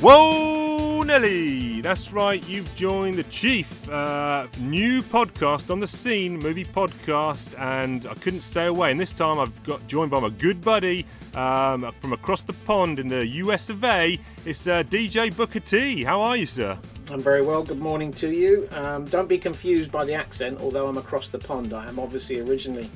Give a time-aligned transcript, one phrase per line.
[0.00, 1.80] Whoa, Nelly!
[1.80, 3.88] That's right, you've joined the Chief.
[3.88, 8.92] Uh, new podcast on the scene, movie podcast, and I couldn't stay away.
[8.92, 11.04] And this time I've got joined by my good buddy
[11.34, 14.20] um, from across the pond in the US of A.
[14.44, 16.04] It's uh, DJ Booker T.
[16.04, 16.78] How are you, sir?
[17.10, 17.64] I'm very well.
[17.64, 18.68] Good morning to you.
[18.70, 21.72] Um, don't be confused by the accent, although I'm across the pond.
[21.72, 22.88] I am obviously originally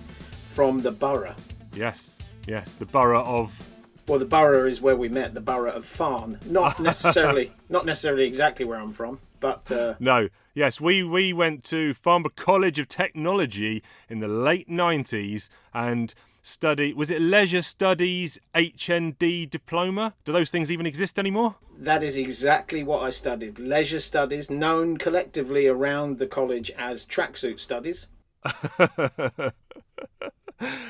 [0.46, 1.34] from the borough.
[1.75, 3.59] Yes, yes, the borough of
[4.07, 6.39] well, the borough is where we met, the borough of Farn.
[6.47, 9.95] Not necessarily, not necessarily exactly where I'm from, but uh...
[10.01, 10.29] no.
[10.55, 16.93] Yes, we we went to Farnborough College of Technology in the late '90s and study.
[16.93, 20.14] Was it Leisure Studies HND diploma?
[20.25, 21.57] Do those things even exist anymore?
[21.79, 23.59] That is exactly what I studied.
[23.59, 28.09] Leisure Studies, known collectively around the college as tracksuit studies.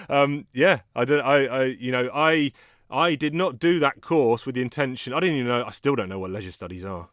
[0.09, 1.21] um, yeah, I don't.
[1.21, 2.53] I, I, you know, I
[2.93, 5.15] I did not do that course with the intention.
[5.15, 5.65] I didn't even know.
[5.65, 7.09] I still don't know what leisure studies are.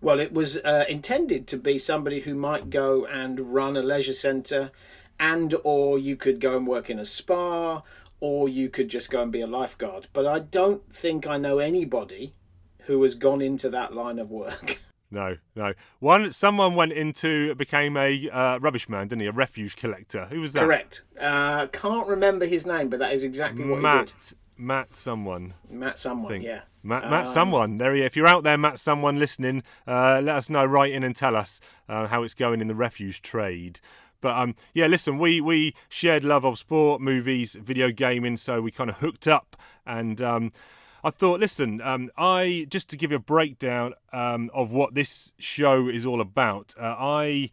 [0.00, 4.12] Well, it was uh, intended to be somebody who might go and run a leisure
[4.12, 4.70] centre,
[5.18, 7.82] and or you could go and work in a spa,
[8.20, 10.06] or you could just go and be a lifeguard.
[10.12, 12.34] But I don't think I know anybody
[12.82, 14.80] who has gone into that line of work.
[15.10, 15.72] No, no.
[16.00, 19.26] One, someone went into became a uh, rubbish man, didn't he?
[19.26, 20.26] A refuge collector.
[20.26, 20.60] Who was that?
[20.60, 21.02] Correct.
[21.18, 24.38] Uh, can't remember his name, but that is exactly what Matt, he did.
[24.58, 25.54] Matt someone.
[25.70, 26.62] Matt someone, yeah.
[26.82, 27.78] Matt, Matt um, someone.
[27.78, 28.02] There he.
[28.02, 30.64] If you're out there, Matt someone listening, uh, let us know.
[30.64, 33.80] Write in and tell us uh, how it's going in the refuge trade.
[34.20, 38.70] But um, yeah, listen, we we shared love of sport, movies, video gaming, so we
[38.70, 39.56] kind of hooked up,
[39.86, 40.52] and um,
[41.04, 45.32] I thought, listen, um, I just to give you a breakdown um, of what this
[45.38, 46.74] show is all about.
[46.78, 47.50] Uh, I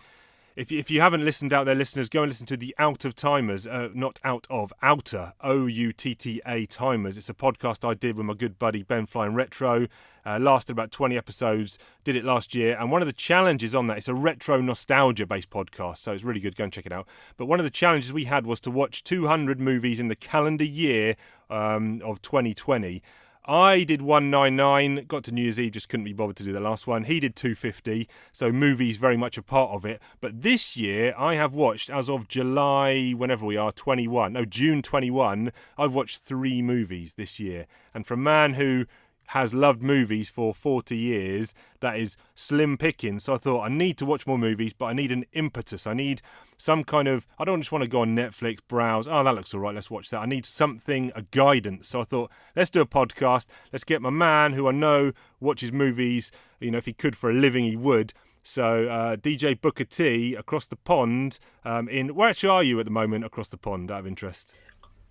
[0.56, 3.14] if if you haven't listened out there, listeners, go and listen to the Out of
[3.14, 7.18] Timers, uh, not out of Outer O U T T A Timers.
[7.18, 9.88] It's a podcast I did with my good buddy Ben Flying Retro.
[10.26, 11.78] Uh, lasted about 20 episodes.
[12.04, 15.28] Did it last year, and one of the challenges on that it's a retro nostalgia
[15.28, 16.56] based podcast, so it's really good.
[16.56, 17.06] Go and check it out.
[17.36, 20.64] But one of the challenges we had was to watch 200 movies in the calendar
[20.64, 21.16] year
[21.50, 23.02] um, of 2020.
[23.48, 26.60] I did 199, got to New Year's Eve, just couldn't be bothered to do the
[26.60, 27.04] last one.
[27.04, 30.02] He did 250, so movies very much a part of it.
[30.20, 34.82] But this year, I have watched, as of July, whenever we are, 21, no, June
[34.82, 37.68] 21, I've watched three movies this year.
[37.94, 38.88] And for a man who
[39.28, 43.20] has loved movies for 40 years, that is slim picking.
[43.20, 45.88] So I thought I need to watch more movies, but I need an impetus.
[45.88, 46.22] I need
[46.58, 49.54] some kind of, I don't just want to go on Netflix, browse, oh, that looks
[49.54, 50.22] all right, let's watch that.
[50.22, 51.90] I need something, a guidance.
[51.90, 53.46] So I thought, let's do a podcast.
[53.72, 57.30] Let's get my man who I know watches movies, you know, if he could for
[57.30, 58.14] a living, he would.
[58.48, 62.86] So uh, DJ Booker T across the pond um, in, where actually are you at
[62.86, 64.54] the moment across the pond out of interest?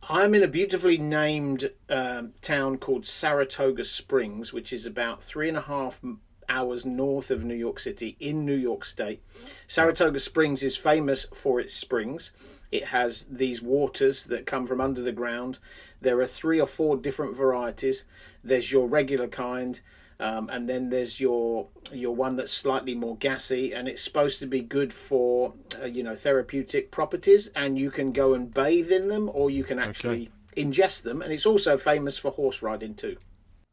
[0.09, 5.57] I'm in a beautifully named um, town called Saratoga Springs, which is about three and
[5.57, 6.01] a half
[6.47, 9.23] hours north of New York City in New York State.
[9.67, 12.33] Saratoga Springs is famous for its springs.
[12.71, 15.59] It has these waters that come from under the ground.
[16.03, 18.05] There are three or four different varieties.
[18.43, 19.81] There's your regular kind,
[20.21, 24.47] um, and then there's your your one that's slightly more gassy, and it's supposed to
[24.47, 29.09] be good for uh, you know therapeutic properties, and you can go and bathe in
[29.09, 30.63] them, or you can actually okay.
[30.63, 33.17] ingest them, and it's also famous for horse riding too.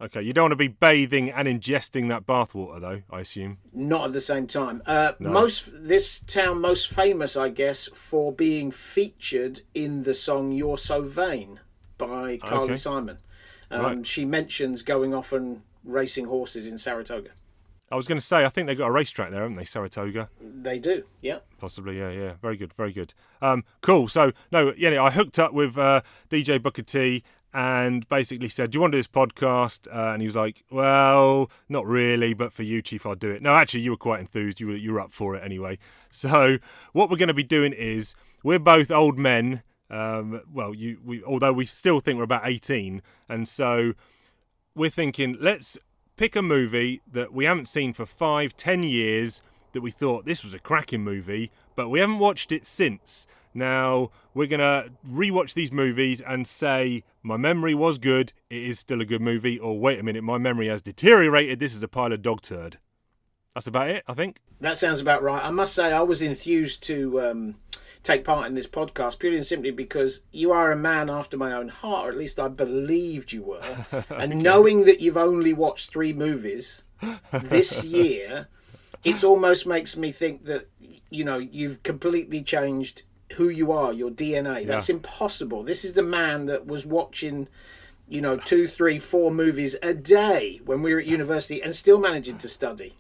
[0.02, 3.04] Okay, you don't want to be bathing and ingesting that bathwater, though.
[3.12, 3.60] I assume.
[3.72, 4.82] Not at the same time.
[4.88, 5.30] Uh, no.
[5.30, 11.04] Most this town most famous, I guess, for being featured in the song "You're So
[11.04, 11.60] Vain"
[12.00, 12.76] by Carly okay.
[12.78, 13.20] Simon.
[13.70, 14.06] Um, right.
[14.06, 17.32] She mentions going off and racing horses in Saratoga.
[17.92, 20.30] I was going to say, I think they've got a racetrack there, haven't they, Saratoga?
[20.40, 21.40] They do, yeah.
[21.60, 22.34] Possibly, yeah, yeah.
[22.42, 23.14] Very good, very good.
[23.42, 24.08] Um, cool.
[24.08, 27.22] So, no, yeah, I hooked up with uh, DJ Booker T
[27.54, 29.94] and basically said, Do you want to do this podcast?
[29.94, 33.42] Uh, and he was like, Well, not really, but for you, Chief, I'll do it.
[33.42, 34.62] No, actually, you were quite enthused.
[34.62, 35.78] You were, you were up for it anyway.
[36.14, 36.58] So,
[36.92, 39.64] what we're going to be doing is we're both old men.
[39.90, 43.02] Um, well, you, we, although we still think we're about 18.
[43.30, 43.94] And so
[44.76, 45.78] we're thinking, let's
[46.16, 49.42] pick a movie that we haven't seen for five, ten years
[49.74, 53.28] that we thought this was a cracking movie, but we haven't watched it since.
[53.54, 59.02] Now, we're to rewatch these movies and say, my memory was good, it is still
[59.02, 62.14] a good movie, or wait a minute, my memory has deteriorated, this is a pile
[62.14, 62.78] of dog turd.
[63.54, 64.38] That's about it, I think.
[64.62, 65.44] That sounds about right.
[65.44, 67.56] I must say, I was enthused to um,
[68.04, 71.54] take part in this podcast purely and simply because you are a man after my
[71.54, 73.62] own heart, or at least I believed you were.
[74.10, 74.42] And okay.
[74.42, 76.84] knowing that you've only watched three movies
[77.32, 78.48] this year,
[79.04, 80.68] it almost makes me think that
[81.10, 83.04] you know you've completely changed
[83.34, 84.66] who you are, your DNA.
[84.66, 84.96] That's yeah.
[84.96, 85.64] impossible.
[85.64, 87.48] This is the man that was watching
[88.12, 91.98] you know, two, three, four movies a day when we were at university and still
[91.98, 92.94] managing to study.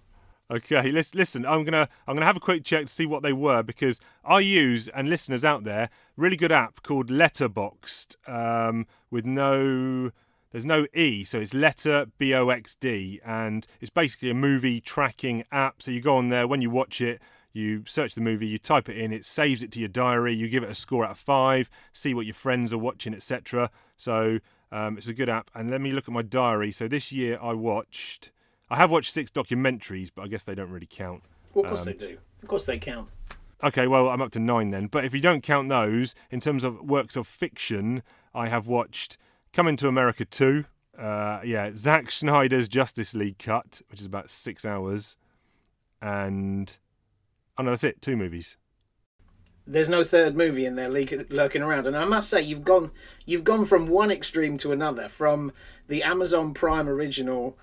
[0.51, 1.45] Okay, listen.
[1.45, 4.41] I'm gonna I'm gonna have a quick check to see what they were because I
[4.41, 10.11] use and listeners out there really good app called Letterboxd um, with no
[10.51, 14.81] there's no e, so it's Letter B O X D, and it's basically a movie
[14.81, 15.81] tracking app.
[15.81, 17.21] So you go on there when you watch it.
[17.53, 20.33] You search the movie, you type it in, it saves it to your diary.
[20.33, 23.69] You give it a score out of five, see what your friends are watching, etc.
[23.95, 24.39] So
[24.71, 25.49] um, it's a good app.
[25.53, 26.71] And let me look at my diary.
[26.73, 28.31] So this year I watched
[28.71, 31.23] I have watched six documentaries, but I guess they don't really count.
[31.53, 32.17] Well, of course um, they do.
[32.41, 33.09] Of course they count.
[33.61, 34.87] Okay, well, I'm up to nine then.
[34.87, 38.01] But if you don't count those, in terms of works of fiction,
[38.33, 39.17] I have watched
[39.51, 40.63] Coming to America 2.
[40.97, 45.17] Uh, yeah, Zack Snyder's Justice League cut, which is about six hours.
[46.01, 46.77] And.
[47.57, 48.01] Oh, no, that's it.
[48.01, 48.55] Two movies.
[49.67, 52.91] There's no third movie in there lurking around, and I must say you've gone
[53.25, 55.51] you've gone from one extreme to another, from
[55.87, 57.57] the Amazon Prime original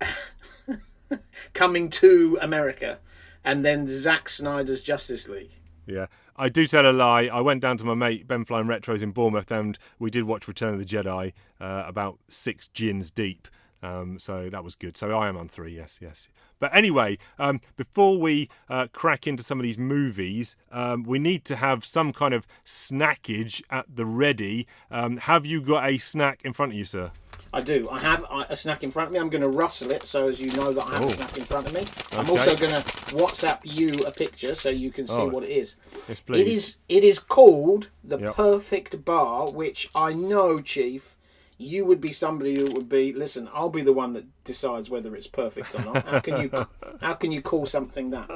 [1.54, 2.98] coming to America,
[3.44, 5.52] and then Zack Snyder's Justice League.
[5.86, 6.06] Yeah,
[6.36, 7.24] I do tell a lie.
[7.32, 10.46] I went down to my mate Ben Flying Retros in Bournemouth, and we did watch
[10.46, 13.48] Return of the Jedi uh, about six gins deep.
[13.82, 14.96] Um, so that was good.
[14.96, 15.74] So I am on three.
[15.74, 16.28] Yes, yes.
[16.58, 21.44] But anyway, um, before we uh, crack into some of these movies, um, we need
[21.46, 24.66] to have some kind of snackage at the ready.
[24.90, 27.12] Um, have you got a snack in front of you, sir?
[27.52, 27.88] I do.
[27.90, 29.18] I have a snack in front of me.
[29.18, 31.08] I'm going to rustle it so as you know that I have oh.
[31.08, 31.80] a snack in front of me.
[31.80, 32.18] Okay.
[32.18, 32.82] I'm also going to
[33.16, 35.28] WhatsApp you a picture so you can see oh.
[35.28, 35.76] what it is.
[36.08, 36.40] Yes, please.
[36.40, 36.76] It is.
[36.88, 38.34] It is called the yep.
[38.34, 41.16] Perfect Bar, which I know, Chief.
[41.60, 43.12] You would be somebody who would be.
[43.12, 46.06] Listen, I'll be the one that decides whether it's perfect or not.
[46.06, 46.66] How can you?
[47.00, 48.30] how can you call something that?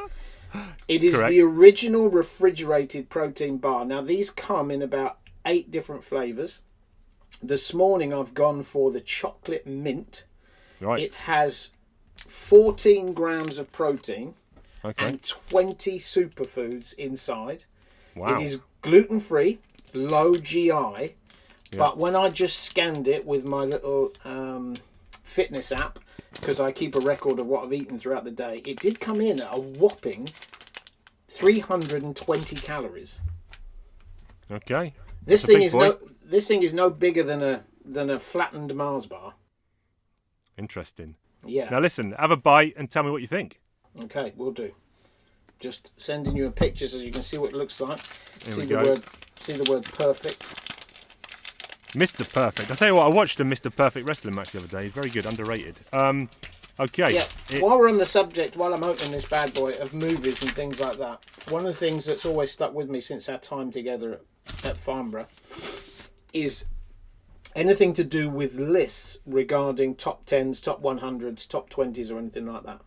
[0.89, 1.31] It is Correct.
[1.31, 3.85] the original refrigerated protein bar.
[3.85, 6.61] Now these come in about eight different flavors.
[7.41, 10.25] This morning I've gone for the chocolate mint.
[10.81, 11.01] Right.
[11.01, 11.71] It has
[12.27, 14.35] 14 grams of protein
[14.85, 15.07] okay.
[15.07, 17.65] and 20 superfoods inside.
[18.15, 18.35] Wow.
[18.35, 19.59] It is gluten free,
[19.95, 21.15] low GI,
[21.77, 24.77] but when I just scanned it with my little um,
[25.23, 25.99] fitness app,
[26.35, 29.21] because I keep a record of what I've eaten throughout the day, it did come
[29.21, 30.29] in at a whopping
[31.29, 33.21] 320 calories.
[34.51, 34.95] Okay.
[35.25, 35.89] This That's thing is boy.
[35.89, 35.99] no
[36.33, 39.35] this thing is no bigger than a than a flattened Mars bar.
[40.57, 41.17] Interesting.
[41.45, 41.69] Yeah.
[41.69, 43.61] Now listen, have a bite and tell me what you think.
[44.05, 44.73] Okay, we'll do.
[45.61, 48.01] Just sending you a picture so you can see what it looks like.
[48.43, 48.83] Here see the go.
[48.83, 49.03] word
[49.37, 50.59] see the word perfect.
[51.93, 52.27] Mr.
[52.33, 52.71] Perfect.
[52.71, 53.75] I tell you what, I watched a Mr.
[53.75, 54.89] Perfect wrestling match the other day.
[54.89, 55.79] Very good, underrated.
[55.93, 56.31] Um,
[56.81, 57.13] okay.
[57.13, 57.25] Yeah.
[57.51, 57.63] It...
[57.63, 60.81] While we're on the subject, while I'm opening this bad boy of movies and things
[60.81, 64.21] like that, one of the things that's always stuck with me since our time together
[64.47, 65.27] at, at Farnborough
[66.33, 66.67] is
[67.55, 72.65] anything to do with lists regarding top 10s, top 100s, top 20s, or anything like
[72.65, 72.81] that.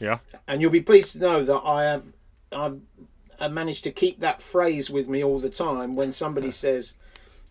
[0.00, 0.18] Yeah.
[0.46, 2.04] And you'll be pleased to know that I have
[2.52, 2.80] I've
[3.52, 6.94] managed to keep that phrase with me all the time when somebody says,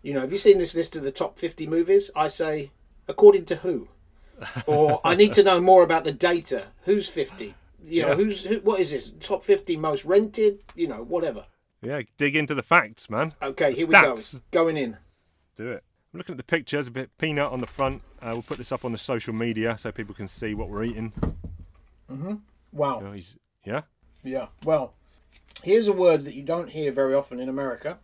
[0.01, 2.12] you know, have you seen this list of the top 50 movies?
[2.15, 2.71] I say,
[3.07, 3.88] according to who?
[4.65, 6.65] or I need to know more about the data.
[6.83, 7.53] Who's 50?
[7.83, 8.15] You know, yeah.
[8.15, 9.12] who's who, what is this?
[9.19, 10.59] Top 50 most rented?
[10.75, 11.45] You know, whatever.
[11.81, 13.33] Yeah, dig into the facts, man.
[13.42, 14.36] Okay, here Stats.
[14.36, 14.63] we go.
[14.63, 14.98] Going in
[15.56, 15.83] do it.
[16.13, 18.01] I'm looking at the pictures, a bit peanut on the front.
[18.22, 20.84] Uh, we'll put this up on the social media so people can see what we're
[20.84, 21.13] eating.
[22.12, 22.36] Mm-hmm.
[22.74, 23.01] Wow.
[23.01, 23.15] Oh,
[23.65, 23.81] yeah?
[24.24, 24.48] Yeah.
[24.65, 24.93] Well,
[25.63, 28.00] here's a word that you don't hear very often in America.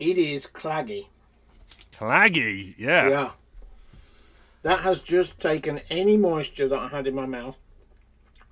[0.00, 1.06] It is claggy.
[1.92, 3.08] Claggy, yeah.
[3.08, 3.30] Yeah.
[4.62, 7.56] That has just taken any moisture that I had in my mouth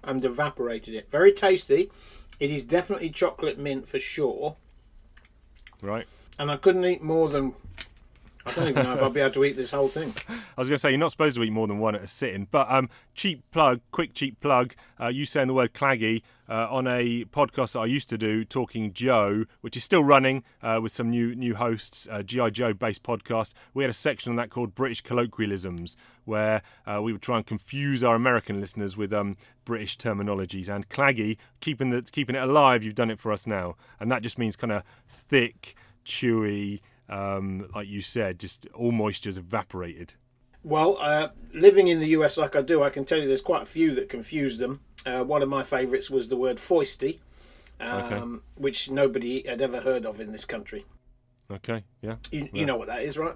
[0.04, 1.10] and evaporated it.
[1.10, 1.90] Very tasty.
[2.38, 4.56] It is definitely chocolate mint for sure.
[5.80, 6.06] Right
[6.38, 7.54] and I couldn't eat more than.
[8.44, 10.12] I don't even know if I'll be able to eat this whole thing.
[10.28, 12.08] I was going to say you're not supposed to eat more than one at a
[12.08, 14.74] sitting, but um, cheap plug, quick cheap plug.
[15.00, 18.44] Uh, you saying the word claggy uh, on a podcast that I used to do,
[18.44, 22.74] Talking Joe, which is still running uh, with some new new hosts, uh, GI Joe
[22.74, 23.52] based podcast.
[23.74, 27.46] We had a section on that called British colloquialisms, where uh, we would try and
[27.46, 30.68] confuse our American listeners with um, British terminologies.
[30.68, 34.22] And claggy, keeping the keeping it alive, you've done it for us now, and that
[34.22, 40.14] just means kind of thick chewy, um, like you said, just all moisture's evaporated.
[40.64, 43.62] Well, uh, living in the US like I do, I can tell you there's quite
[43.62, 44.80] a few that confuse them.
[45.04, 47.18] Uh, one of my favourites was the word foisty,
[47.80, 48.42] um, okay.
[48.56, 50.84] which nobody had ever heard of in this country.
[51.50, 52.16] Okay, yeah.
[52.30, 53.34] You, you know what that is, right?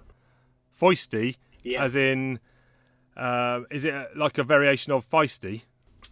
[0.79, 1.83] Foisty, yeah.
[1.83, 2.39] as in,
[3.17, 5.63] uh, is it like a variation of feisty?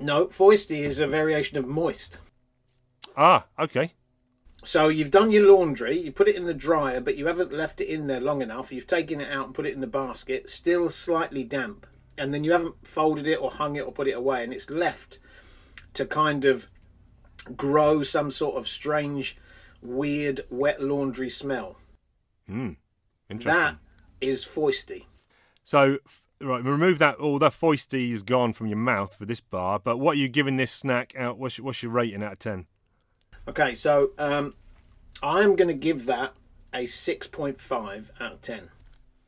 [0.01, 2.19] No, foisty is a variation of moist.
[3.17, 3.93] Ah, okay.
[4.65, 7.83] So you've done your laundry, you put it in the dryer, but you haven't left
[7.83, 8.73] it in there long enough.
[8.73, 12.45] You've taken it out and put it in the basket, still slightly damp, and then
[12.45, 15.19] you haven't folded it or hung it or put it away, and it's left
[15.93, 16.67] to kind of
[17.57, 19.37] grow some sort of strange,
[19.83, 21.77] weird, wet laundry smell.
[22.49, 22.77] Mm.
[23.29, 23.63] Interesting.
[23.63, 23.79] That
[24.21, 25.05] is foisty.
[25.63, 25.99] So,
[26.41, 27.17] right, remove that.
[27.17, 29.79] All the foisty is gone from your mouth for this bar.
[29.79, 31.39] But what are you giving this snack out?
[31.39, 32.67] What's your, what's your rating out of ten?
[33.49, 34.55] Okay, so um,
[35.23, 36.35] I'm going to give that
[36.73, 38.71] a 6.5 out of 10.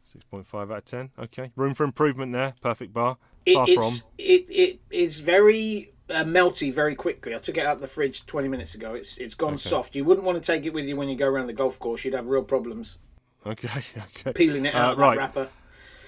[0.04, 1.10] Six point five out of ten.
[1.18, 2.54] Okay, room for improvement there.
[2.62, 3.16] Perfect bar.
[3.44, 4.10] It, Far it's from.
[4.18, 7.34] it, it it's very uh, melty very quickly.
[7.34, 8.94] I took it out of the fridge 20 minutes ago.
[8.94, 9.96] It's it's gone soft.
[9.96, 12.04] You wouldn't want to take it with you when you go around the golf course.
[12.04, 12.98] You'd have real problems
[13.44, 13.68] Okay,
[14.20, 14.32] okay.
[14.32, 15.16] peeling it Uh, out of right.
[15.16, 15.48] that wrapper.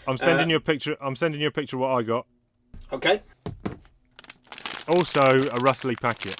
[0.07, 0.97] I'm sending Uh, you a picture.
[1.01, 2.25] I'm sending you a picture of what I got.
[2.93, 3.21] Okay.
[4.87, 6.37] Also, a rustly packet.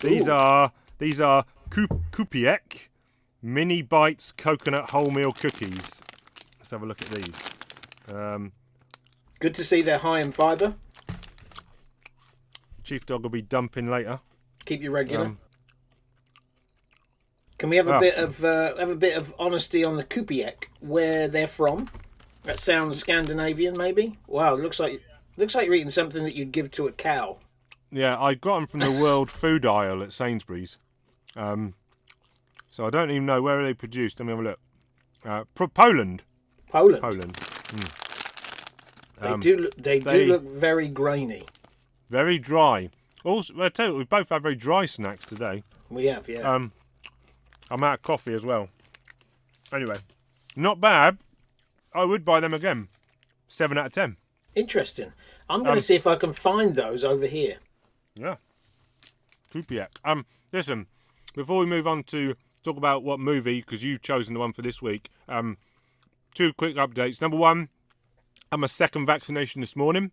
[0.00, 0.32] These Ooh.
[0.32, 2.88] are these are Kupiek
[3.42, 6.00] mini bites coconut wholemeal cookies.
[6.58, 7.42] Let's have a look at these.
[8.12, 8.52] Um,
[9.38, 10.74] Good to see they're high in fibre.
[12.82, 14.20] Chief Dog will be dumping later.
[14.64, 15.26] Keep you regular.
[15.26, 15.38] Um,
[17.58, 18.00] Can we have a ah.
[18.00, 21.88] bit of uh, have a bit of honesty on the Kupiek, where they're from?
[22.44, 24.18] That sounds Scandinavian, maybe.
[24.26, 25.02] Wow, looks like
[25.36, 27.38] looks like you're eating something that you'd give to a cow.
[27.90, 30.78] Yeah, I got them from the World Food Aisle at Sainsbury's.
[31.34, 31.74] Um,
[32.70, 34.20] so I don't even know where they produced.
[34.20, 34.60] Let me have a look.
[35.24, 36.22] Uh, Pro- Poland.
[36.70, 37.02] Poland.
[37.02, 37.36] Poland.
[39.20, 39.56] They Um, do.
[39.56, 41.42] Look, they, they- do look very grainy.
[42.08, 42.90] Very dry.
[43.24, 45.62] Also, I tell you, what, we both had very dry snacks today.
[45.90, 46.40] We have, yeah.
[46.40, 46.72] Um,
[47.70, 48.68] I'm out of coffee as well.
[49.72, 49.96] Anyway,
[50.56, 51.18] not bad.
[51.92, 52.88] I would buy them again.
[53.48, 54.16] Seven out of ten.
[54.54, 55.12] Interesting.
[55.48, 57.56] I'm going um, to see if I can find those over here.
[58.20, 58.36] Yeah.
[59.52, 59.88] Kupiak.
[60.04, 60.86] Um, listen,
[61.34, 64.62] before we move on to talk about what movie, because you've chosen the one for
[64.62, 65.56] this week, um,
[66.34, 67.20] two quick updates.
[67.20, 67.70] Number one,
[68.52, 70.10] I'm a second vaccination this morning.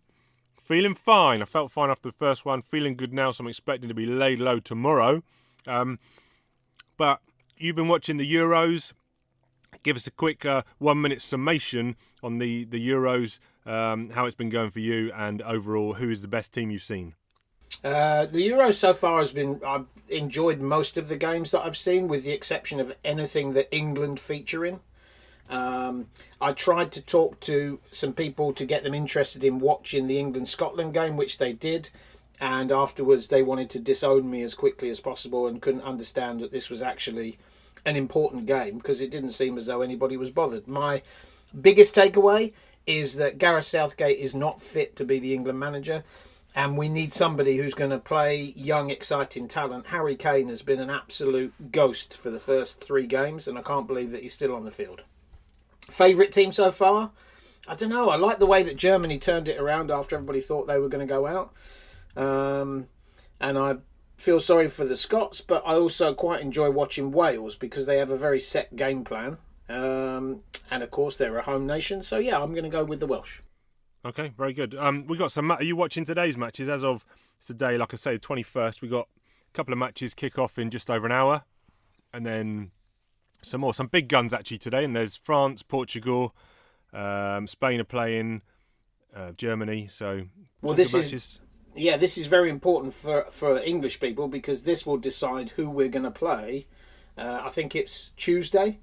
[0.60, 1.42] Feeling fine.
[1.42, 2.62] I felt fine after the first one.
[2.62, 5.22] Feeling good now, so I'm expecting to be laid low tomorrow.
[5.66, 5.98] Um,
[6.96, 7.20] but
[7.58, 8.92] you've been watching the Euros.
[9.82, 14.34] Give us a quick uh, one minute summation on the, the Euros, um, how it's
[14.34, 17.14] been going for you, and overall, who is the best team you've seen?
[17.84, 19.60] Uh, the Euro so far has been.
[19.64, 23.74] I've enjoyed most of the games that I've seen, with the exception of anything that
[23.74, 24.80] England feature in.
[25.50, 26.08] Um,
[26.40, 30.48] I tried to talk to some people to get them interested in watching the England
[30.48, 31.90] Scotland game, which they did.
[32.40, 36.52] And afterwards, they wanted to disown me as quickly as possible and couldn't understand that
[36.52, 37.38] this was actually
[37.84, 40.68] an important game because it didn't seem as though anybody was bothered.
[40.68, 41.02] My
[41.60, 42.52] biggest takeaway
[42.86, 46.04] is that Gareth Southgate is not fit to be the England manager,
[46.58, 49.86] and we need somebody who's going to play young, exciting talent.
[49.86, 53.86] Harry Kane has been an absolute ghost for the first three games, and I can't
[53.86, 55.04] believe that he's still on the field.
[55.88, 57.12] Favourite team so far?
[57.68, 58.10] I don't know.
[58.10, 61.06] I like the way that Germany turned it around after everybody thought they were going
[61.06, 61.52] to go out.
[62.16, 62.88] Um,
[63.40, 63.76] and I
[64.16, 68.10] feel sorry for the Scots, but I also quite enjoy watching Wales because they have
[68.10, 69.38] a very set game plan.
[69.68, 70.40] Um,
[70.72, 72.02] and of course, they're a home nation.
[72.02, 73.42] So yeah, I'm going to go with the Welsh.
[74.04, 74.74] Okay, very good.
[74.74, 75.46] Um, we got some.
[75.46, 77.04] ma- Are you watching today's matches as of
[77.44, 77.76] today?
[77.76, 78.80] Like I say, twenty first.
[78.80, 81.44] We got a couple of matches kick off in just over an hour,
[82.12, 82.70] and then
[83.42, 83.74] some more.
[83.74, 84.84] Some big guns actually today.
[84.84, 86.34] And there's France, Portugal,
[86.92, 88.42] um, Spain are playing,
[89.14, 89.88] uh, Germany.
[89.88, 90.22] So
[90.62, 91.40] Well, this good is
[91.74, 95.88] yeah, this is very important for for English people because this will decide who we're
[95.88, 96.66] going to play.
[97.16, 98.78] Uh, I think it's Tuesday.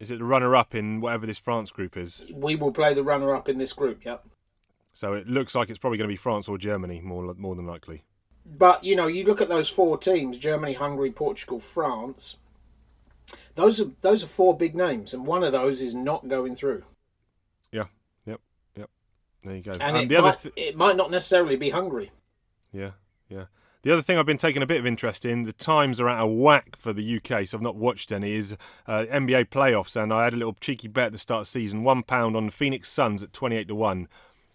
[0.00, 2.24] Is it the runner up in whatever this France group is?
[2.32, 4.04] We will play the runner up in this group.
[4.04, 4.24] Yep.
[4.98, 7.68] So it looks like it's probably going to be France or Germany more more than
[7.68, 8.02] likely.
[8.44, 12.34] But you know, you look at those four teams: Germany, Hungary, Portugal, France.
[13.54, 16.82] Those are those are four big names, and one of those is not going through.
[17.70, 17.84] Yeah.
[18.26, 18.40] Yep.
[18.76, 18.90] Yep.
[19.44, 19.72] There you go.
[19.74, 22.10] And Um, it, the other might, th- it might not necessarily be Hungary.
[22.72, 22.90] Yeah,
[23.28, 23.44] yeah.
[23.82, 26.28] The other thing I've been taking a bit of interest in, the times are out
[26.28, 28.56] of whack for the UK, so I've not watched any, is
[28.88, 29.94] uh, NBA playoffs.
[29.94, 32.50] And I had a little cheeky bet at the start of season £1 on the
[32.50, 34.08] Phoenix Suns at 28 to 1.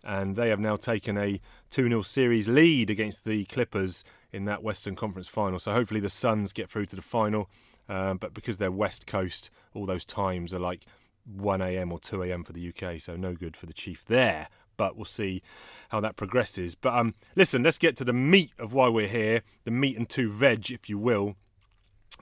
[0.04, 4.64] And they have now taken a 2 0 series lead against the Clippers in that
[4.64, 5.60] Western Conference final.
[5.60, 7.50] So hopefully the Suns get through to the final.
[7.88, 10.86] Um, but because they're West Coast, all those times are like
[11.26, 11.92] 1 a.m.
[11.92, 12.44] or 2 a.m.
[12.44, 14.48] for the UK, so no good for the Chief there.
[14.76, 15.42] But we'll see
[15.90, 16.76] how that progresses.
[16.76, 20.10] But um, listen, let's get to the meat of why we're here, the meat and
[20.10, 21.36] two veg, if you will.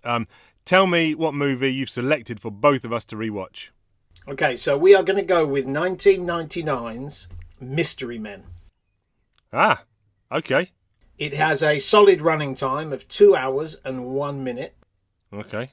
[0.04, 0.28] Um,
[0.66, 3.70] tell me what movie you've selected for both of us to rewatch.
[4.28, 7.28] Okay, so we are going to go with 1999's
[7.62, 8.44] Mystery Men.
[9.54, 9.84] Ah,
[10.32, 10.72] okay.
[11.18, 14.76] It has a solid running time of two hours and one minute.
[15.32, 15.72] Okay.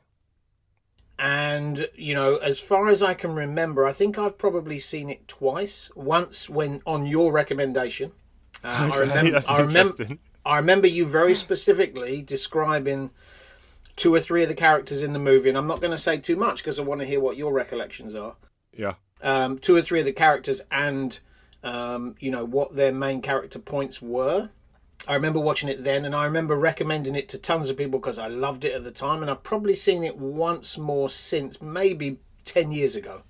[1.19, 5.27] And you know, as far as I can remember, I think I've probably seen it
[5.27, 5.91] twice.
[5.97, 8.13] Once when on your recommendation.
[8.63, 9.41] Uh, I Okay, remember.
[9.49, 10.07] I remember.
[10.45, 13.11] I remember you very specifically describing
[13.97, 16.19] two or three of the characters in the movie, and I'm not going to say
[16.19, 18.37] too much because I want to hear what your recollections are.
[18.77, 18.95] Yeah.
[19.21, 21.19] Um, two or three of the characters and
[21.63, 24.51] um, you know what their main character points were.
[25.07, 28.19] I remember watching it then, and I remember recommending it to tons of people because
[28.19, 32.19] I loved it at the time, and I've probably seen it once more since, maybe
[32.45, 33.23] ten years ago.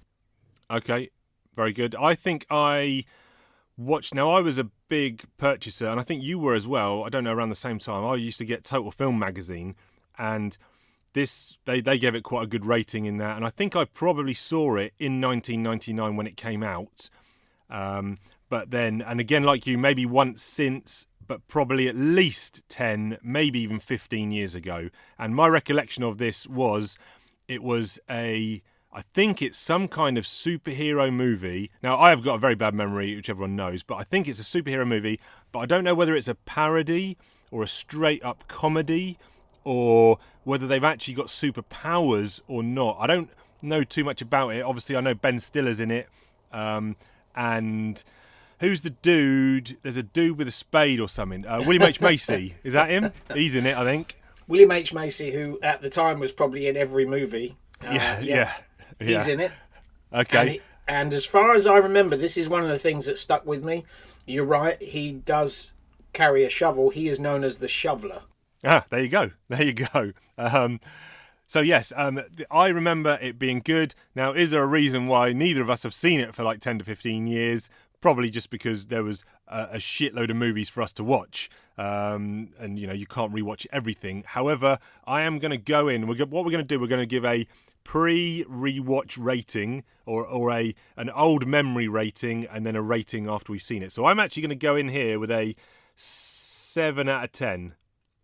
[0.70, 1.10] Okay,
[1.54, 1.94] very good.
[1.94, 3.04] I think I
[3.76, 4.14] watched.
[4.14, 7.04] Now, I was a big purchaser, and I think you were as well.
[7.04, 8.04] I don't know, around the same time.
[8.04, 9.76] I used to get Total Film magazine,
[10.18, 10.56] and
[11.12, 13.84] this they they gave it quite a good rating in that, and I think I
[13.84, 17.10] probably saw it in 1999 when it came out.
[17.70, 23.18] Um, but then, and again, like you, maybe once since, but probably at least 10,
[23.22, 24.88] maybe even 15 years ago.
[25.18, 26.98] And my recollection of this was
[27.46, 31.70] it was a, I think it's some kind of superhero movie.
[31.82, 34.40] Now, I have got a very bad memory, which everyone knows, but I think it's
[34.40, 35.20] a superhero movie,
[35.52, 37.18] but I don't know whether it's a parody
[37.50, 39.18] or a straight up comedy
[39.64, 42.96] or whether they've actually got superpowers or not.
[42.98, 44.62] I don't know too much about it.
[44.62, 46.08] Obviously, I know Ben Stiller's in it.
[46.52, 46.96] Um,
[47.38, 48.02] and
[48.60, 49.76] who's the dude?
[49.82, 51.46] There's a dude with a spade or something.
[51.46, 52.56] Uh, William H Macy.
[52.64, 53.12] Is that him?
[53.32, 54.18] He's in it, I think.
[54.48, 58.52] William H Macy, who at the time was probably in every movie, uh, Yeah, yeah,
[58.98, 59.34] he's yeah.
[59.34, 59.52] in it.
[60.12, 60.38] Okay.
[60.38, 63.18] And, he- and as far as I remember, this is one of the things that
[63.18, 63.84] stuck with me.
[64.26, 64.80] You're right.
[64.82, 65.74] He does
[66.14, 66.88] carry a shovel.
[66.90, 68.22] He is known as the shoveler.
[68.64, 69.30] Ah, there you go.
[69.50, 70.12] There you go.
[70.38, 70.80] Um,
[71.48, 73.94] so yes, um, I remember it being good.
[74.14, 76.78] Now, is there a reason why neither of us have seen it for like ten
[76.78, 77.70] to fifteen years?
[78.02, 82.50] Probably just because there was a, a shitload of movies for us to watch, um,
[82.60, 84.24] and you know you can't rewatch everything.
[84.26, 86.06] However, I am going to go in.
[86.06, 86.78] We're go- what we're going to do.
[86.78, 87.48] We're going to give a
[87.82, 93.62] pre-rewatch rating or or a an old memory rating, and then a rating after we've
[93.62, 93.90] seen it.
[93.90, 95.56] So I'm actually going to go in here with a
[95.96, 97.72] seven out of ten.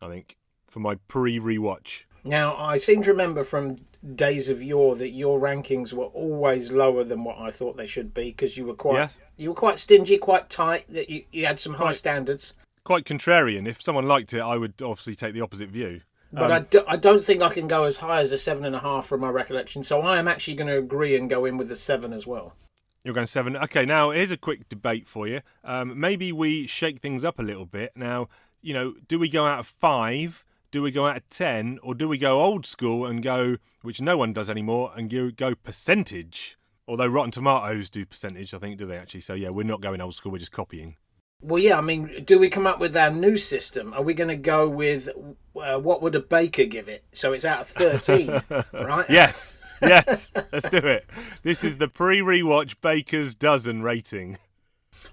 [0.03, 0.37] I think,
[0.69, 2.03] for my pre rewatch.
[2.25, 3.79] Now, I seem to remember from
[4.15, 8.13] days of yore that your rankings were always lower than what I thought they should
[8.13, 10.87] be because you were quite you were quite stingy, quite tight.
[10.89, 12.55] That you, you had some high standards.
[12.83, 13.67] Quite contrarian.
[13.67, 16.01] If someone liked it, I would obviously take the opposite view.
[16.33, 18.75] But I, do, I don't think I can go as high as a seven and
[18.75, 19.85] a half from my recollection.
[19.85, 22.55] So I am actually going to agree and go in with a seven as well.
[23.05, 23.57] You're going seven.
[23.57, 25.43] Okay, now here's a quick debate for you.
[25.63, 27.93] Um, maybe we shake things up a little bit.
[27.95, 28.29] Now,
[28.63, 30.45] you know, do we go out of five?
[30.75, 34.01] Do we go out of ten, or do we go old school and go, which
[34.01, 36.59] no one does anymore, and go, go percentage?
[36.89, 39.21] Although Rotten Tomatoes do percentage, I think, do they actually?
[39.21, 40.33] So yeah, we're not going old school.
[40.33, 40.97] We're just copying.
[41.41, 43.95] Well, yeah, I mean, do we come up with our new system?
[43.95, 45.09] Are we going to go with
[45.55, 47.05] uh, what would a baker give it?
[47.13, 49.07] So it's out of 13, right?
[49.09, 51.07] Yes, yes, let's do it.
[51.45, 54.39] This is the pre-rewatch Baker's dozen rating.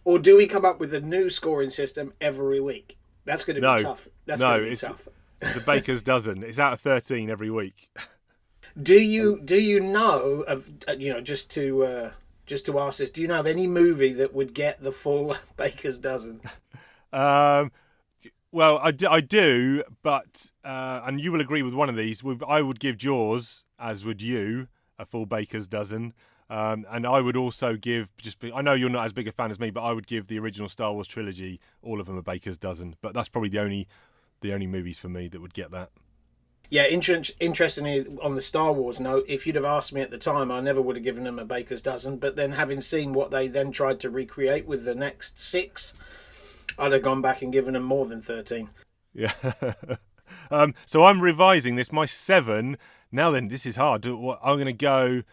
[0.05, 2.97] Or do we come up with a new scoring system every week?
[3.25, 3.77] That's going to be No.
[3.77, 4.07] tough.
[4.25, 5.07] That's No, going to be it's- tough.
[5.41, 6.43] The Baker's dozen.
[6.43, 7.89] It's out of thirteen every week.
[8.81, 12.11] Do you do you know of uh, you know just to uh,
[12.45, 13.09] just to ask this?
[13.09, 16.41] Do you know of any movie that would get the full baker's dozen?
[17.11, 17.71] Um,
[18.51, 22.23] well, I do, I do but uh, and you will agree with one of these.
[22.47, 24.67] I would give Jaws, as would you,
[24.99, 26.13] a full Baker's dozen.
[26.49, 28.39] Um, and I would also give just.
[28.39, 30.27] be- I know you're not as big a fan as me, but I would give
[30.27, 32.97] the original Star Wars trilogy all of them a Baker's dozen.
[33.01, 33.87] But that's probably the only
[34.41, 35.89] the only movies for me that would get that.
[36.69, 40.17] Yeah, inter- interestingly, on the Star Wars note, if you'd have asked me at the
[40.17, 42.17] time, I never would have given them a baker's dozen.
[42.17, 45.93] But then, having seen what they then tried to recreate with the next six,
[46.79, 48.69] I'd have gone back and given them more than thirteen.
[49.13, 49.33] Yeah.
[50.51, 51.91] um, so I'm revising this.
[51.91, 52.77] My seven.
[53.11, 54.05] Now then, this is hard.
[54.05, 55.23] I'm going to go.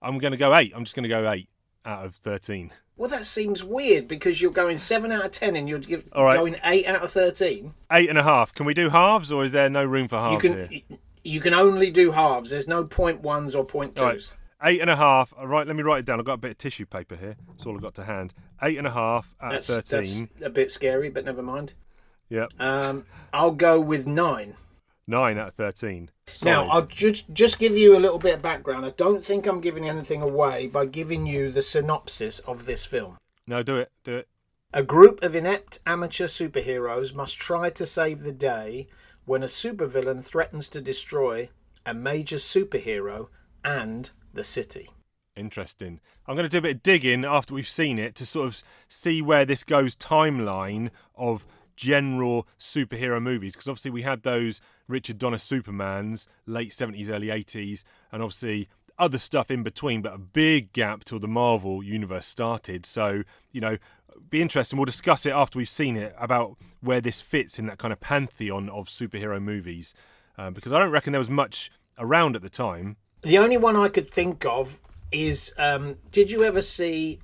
[0.00, 0.72] I'm going to go eight.
[0.76, 1.48] I'm just going to go eight
[1.84, 2.72] out of thirteen.
[2.96, 6.36] Well, that seems weird because you're going seven out of ten, and you're give, right.
[6.36, 7.74] going eight out of thirteen.
[7.90, 8.54] Eight and a half.
[8.54, 10.82] Can we do halves, or is there no room for You halves can here?
[11.24, 12.50] you can only do halves.
[12.50, 14.34] There's no point ones or point twos.
[14.60, 14.72] Right.
[14.72, 15.34] Eight and a half.
[15.36, 16.20] All right, let me write it down.
[16.20, 17.36] I've got a bit of tissue paper here.
[17.48, 18.32] That's all I've got to hand.
[18.62, 20.30] Eight and a half out That's, of that's thirteen.
[20.42, 21.74] a bit scary, but never mind.
[22.30, 22.52] Yep.
[22.58, 24.54] Um, I'll go with nine.
[25.06, 26.10] Nine out of thirteen.
[26.44, 28.86] Now, I'll just just give you a little bit of background.
[28.86, 33.18] I don't think I'm giving anything away by giving you the synopsis of this film.
[33.46, 33.92] No, do it.
[34.04, 34.28] Do it.
[34.72, 38.88] A group of inept amateur superheroes must try to save the day
[39.26, 41.48] when a supervillain threatens to destroy
[41.86, 43.28] a major superhero
[43.62, 44.88] and the city.
[45.36, 46.00] Interesting.
[46.26, 48.62] I'm going to do a bit of digging after we've seen it to sort of
[48.88, 55.18] see where this goes timeline of general superhero movies because obviously we had those Richard
[55.18, 60.72] Donner Supermans late 70s early 80s and obviously other stuff in between but a big
[60.72, 62.86] gap till the Marvel universe started.
[62.86, 63.78] So you know
[64.30, 64.78] be interesting.
[64.78, 68.00] We'll discuss it after we've seen it about where this fits in that kind of
[68.00, 69.94] pantheon of superhero movies
[70.38, 72.96] uh, because I don't reckon there was much around at the time.
[73.22, 77.18] The only one I could think of is um, did you ever see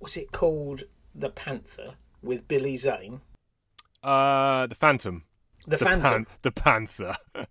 [0.00, 0.84] was it called?
[1.14, 3.20] The Panther with Billy Zane?
[4.02, 5.24] Uh the Phantom
[5.66, 6.02] The, the, Phantom.
[6.10, 7.16] Pan- the Panther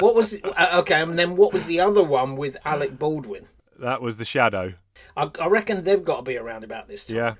[0.00, 1.02] What was uh, okay?
[1.02, 3.46] And then what was the other one with Alec Baldwin?
[3.78, 4.74] that was the Shadow
[5.16, 7.16] I, I reckon they've got to be around about this time.
[7.16, 7.34] Yeah,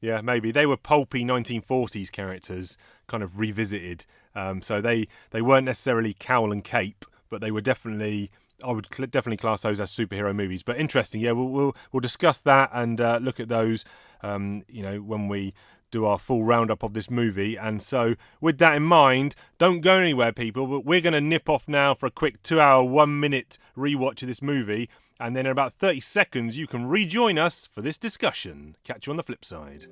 [0.00, 4.06] yeah, maybe they were pulpy 1940s characters, kind of revisited.
[4.34, 8.30] Um, so they they weren't necessarily cowl and cape, but they were definitely.
[8.64, 10.62] I would cl- definitely class those as superhero movies.
[10.62, 11.32] But interesting, yeah.
[11.32, 13.84] We'll we'll, we'll discuss that and uh, look at those.
[14.22, 15.52] Um, you know, when we
[15.92, 17.56] do our full roundup of this movie.
[17.56, 20.66] And so, with that in mind, don't go anywhere, people.
[20.66, 24.42] But we're going to nip off now for a quick two-hour, one-minute rewatch of this
[24.42, 24.88] movie.
[25.20, 28.74] And then in about 30 seconds, you can rejoin us for this discussion.
[28.82, 29.86] Catch you on the flip side.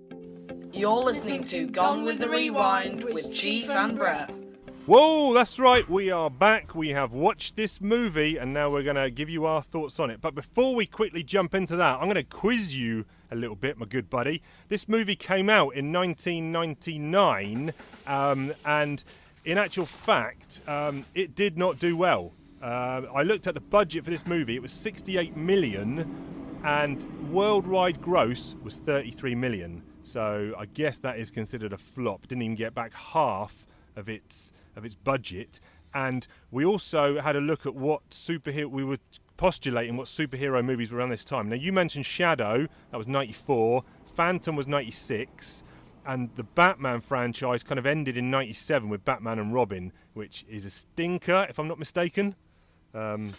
[0.72, 4.30] You're listening to Gone with the Rewind with Chief and Brett.
[4.86, 5.88] Whoa, that's right.
[5.88, 6.74] We are back.
[6.74, 10.10] We have watched this movie and now we're going to give you our thoughts on
[10.10, 10.20] it.
[10.20, 13.78] But before we quickly jump into that, I'm going to quiz you a little bit,
[13.78, 14.42] my good buddy.
[14.68, 17.72] This movie came out in 1999
[18.06, 19.04] um, and
[19.44, 22.32] in actual fact, um, it did not do well.
[22.62, 28.02] Uh, I looked at the budget for this movie, it was 68 million and worldwide
[28.02, 29.82] gross was 33 million.
[30.04, 32.26] So I guess that is considered a flop.
[32.26, 33.64] Didn't even get back half
[33.96, 35.60] of its of its budget.
[35.94, 38.98] And we also had a look at what superhero we were
[39.40, 41.48] postulating what superhero movies were around this time.
[41.48, 43.82] Now you mentioned Shadow, that was 94,
[44.14, 45.62] Phantom was 96,
[46.04, 50.66] and the Batman franchise kind of ended in 97 with Batman and Robin, which is
[50.66, 52.34] a stinker if I'm not mistaken.
[52.92, 53.32] Um,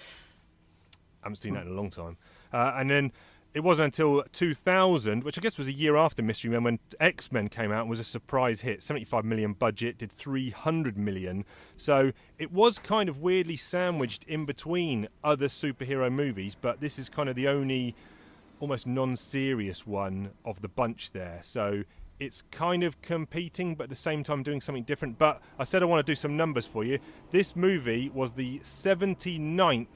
[1.22, 2.18] I haven't seen that in a long time.
[2.52, 3.12] Uh, and then
[3.54, 7.32] it wasn't until 2000, which I guess was a year after Mystery Men, when X
[7.32, 8.82] Men came out and was a surprise hit.
[8.82, 11.44] 75 million budget, did 300 million.
[11.76, 17.10] So it was kind of weirdly sandwiched in between other superhero movies, but this is
[17.10, 17.96] kind of the only
[18.62, 21.40] almost non serious one of the bunch there.
[21.42, 21.84] So
[22.20, 25.18] it's kind of competing, but at the same time doing something different.
[25.18, 27.00] But I said I want to do some numbers for you.
[27.32, 29.88] This movie was the 79th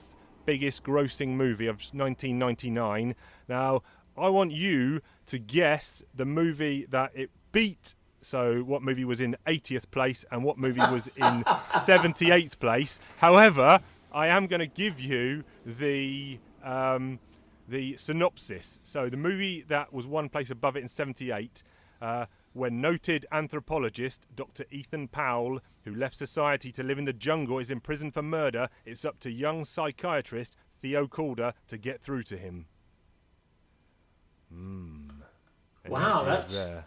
[0.46, 3.16] biggest grossing movie of 1999.
[3.48, 3.82] Now,
[4.18, 7.96] I want you to guess the movie that it beat.
[8.22, 13.00] So, what movie was in 80th place and what movie was in 78th place?
[13.18, 13.80] However,
[14.14, 17.20] I am going to give you the um,
[17.68, 18.80] the synopsis.
[18.84, 21.64] So, the movie that was one place above it in 78.
[22.02, 22.26] Uh,
[22.56, 24.64] when noted anthropologist Dr.
[24.72, 29.04] Ethan Powell, who left society to live in the jungle, is imprisoned for murder, it's
[29.04, 32.68] up to young psychiatrist Theo Caulder to get through to him.
[34.50, 35.10] Hmm.
[35.84, 36.86] Any Wow, that's- there?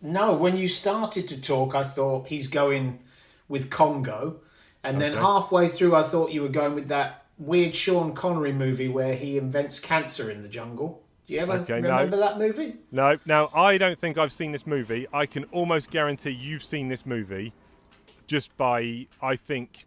[0.00, 3.04] No, when you started to talk, I thought he's going
[3.48, 4.40] with Congo,
[4.82, 8.88] and then halfway through, I thought you were going with that weird Sean Connery movie
[8.88, 11.01] where he invents cancer in the jungle.
[11.32, 11.88] Do you ever Okay, no.
[11.92, 12.74] remember that movie?
[12.90, 15.06] No, now I don't think I've seen this movie.
[15.14, 17.54] I can almost guarantee you've seen this movie
[18.26, 19.86] just by I think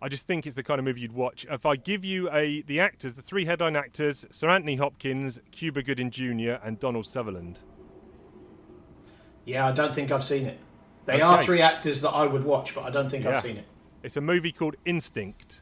[0.00, 1.46] I just think it's the kind of movie you'd watch.
[1.50, 5.82] If I give you a the actors, the three headline actors, Sir Anthony Hopkins, Cuba
[5.82, 6.58] Gooding Jr.
[6.62, 7.58] and Donald Sutherland.
[9.46, 10.60] Yeah, I don't think I've seen it.
[11.06, 13.30] They are three actors that I would watch, but I don't think Yeah.
[13.30, 13.64] I've seen it.
[14.04, 15.60] It's a movie called Instinct.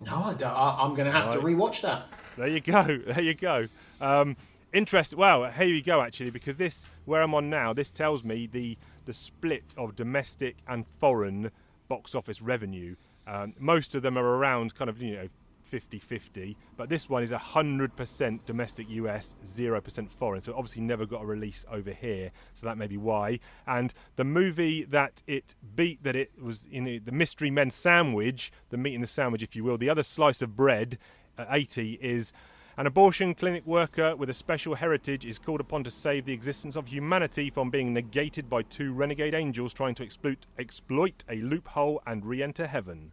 [0.00, 0.50] No, I don't.
[0.50, 1.54] I, I'm going to have to Right.
[1.54, 2.08] rewatch that.
[2.38, 2.82] There you go.
[3.06, 3.68] There you go.
[4.00, 4.36] Um,
[4.72, 5.14] interest.
[5.14, 6.00] Well, here you go.
[6.00, 10.56] Actually, because this where I'm on now, this tells me the the split of domestic
[10.68, 11.50] and foreign
[11.88, 12.94] box office revenue.
[13.26, 15.28] Um, most of them are around kind of you know
[15.70, 20.40] 50-50, but this one is 100% domestic US, 0% foreign.
[20.40, 22.32] So obviously never got a release over here.
[22.54, 23.38] So that may be why.
[23.68, 28.50] And the movie that it beat, that it was in the, the Mystery Men sandwich,
[28.70, 30.98] the meat in the sandwich, if you will, the other slice of bread
[31.38, 32.32] at 80 is
[32.80, 36.76] an abortion clinic worker with a special heritage is called upon to save the existence
[36.76, 42.00] of humanity from being negated by two renegade angels trying to exploit exploit a loophole
[42.06, 43.12] and re-enter heaven.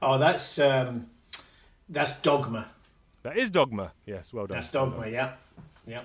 [0.00, 1.10] Oh, that's um,
[1.86, 2.66] that's Dogma.
[3.24, 3.92] That is dogma.
[4.06, 4.56] Yes, well done.
[4.56, 5.06] That's Dogma.
[5.06, 5.34] Yeah,
[5.86, 6.00] yeah.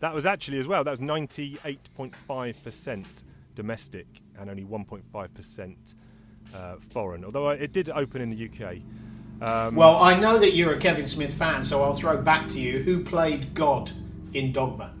[0.00, 0.82] That was actually as well.
[0.84, 3.04] That was 98.5%
[3.56, 4.06] domestic
[4.38, 5.76] and only 1.5%
[6.54, 7.26] uh, foreign.
[7.26, 8.78] Although it did open in the UK.
[9.40, 12.60] Um, Well, I know that you're a Kevin Smith fan, so I'll throw back to
[12.60, 12.82] you.
[12.82, 13.90] Who played God
[14.34, 14.92] in Dogma?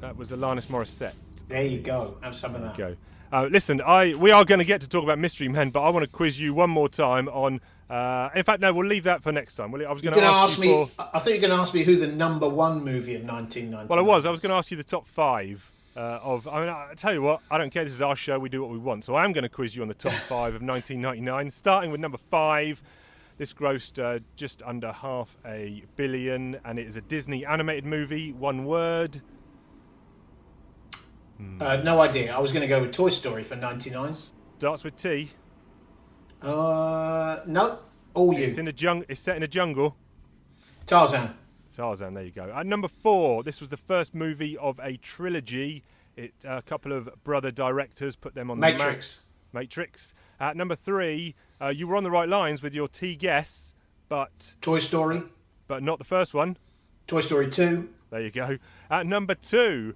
[0.00, 1.14] that was Alanis Morissette.
[1.48, 2.16] There you go.
[2.20, 2.76] Have some of that.
[2.76, 2.94] go.
[3.32, 5.88] Uh, listen, I we are going to get to talk about Mystery Men, but I
[5.90, 7.60] want to quiz you one more time on.
[7.88, 9.74] Uh, in fact, no, we'll leave that for next time.
[9.74, 10.68] I was going to ask, ask me.
[10.72, 13.88] for- I think you're going to ask me who the number one movie of 1990.
[13.88, 14.26] Well, I was.
[14.26, 16.46] I was going to ask you the top five uh, of.
[16.48, 17.40] I mean, I tell you what.
[17.50, 17.84] I don't care.
[17.84, 18.38] This is our show.
[18.38, 19.04] We do what we want.
[19.04, 22.00] So I am going to quiz you on the top five of 1999, starting with
[22.00, 22.82] number five.
[23.36, 28.32] This grossed uh, just under half a billion, and it is a Disney animated movie.
[28.32, 29.20] One word.
[31.60, 32.34] Uh, no idea.
[32.34, 34.14] I was going to go with Toy Story for 99.
[34.58, 35.32] Starts with T.
[36.40, 37.80] Uh, no.
[38.14, 38.44] All you.
[38.44, 39.04] It's in a jung.
[39.08, 39.96] It's set in a jungle.
[40.86, 41.34] Tarzan.
[41.74, 42.14] Tarzan.
[42.14, 42.52] There you go.
[42.54, 45.82] At number four, this was the first movie of a trilogy.
[46.16, 48.68] It a couple of brother directors put them on the.
[48.68, 49.22] Matrix.
[49.52, 50.14] Matrix.
[50.38, 51.34] At number three,
[51.64, 53.74] uh, you were on the right lines with your T guess,
[54.08, 55.22] but Toy Story.
[55.66, 56.56] but not the first one.
[57.06, 57.88] Toy Story 2.
[58.10, 58.58] There you go.
[58.90, 59.94] At number two,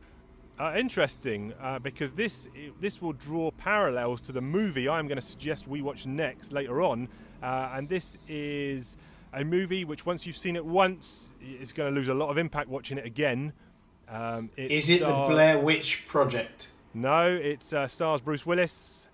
[0.58, 2.48] uh, interesting uh, because this
[2.80, 6.82] this will draw parallels to the movie I'm going to suggest we watch next later
[6.82, 7.08] on,
[7.42, 8.96] uh, and this is
[9.34, 12.38] a movie which once you've seen it once, is going to lose a lot of
[12.38, 13.52] impact watching it again.
[14.08, 16.68] Um, it Is it the Blair Witch Project?
[16.94, 19.07] No, it uh, stars Bruce Willis.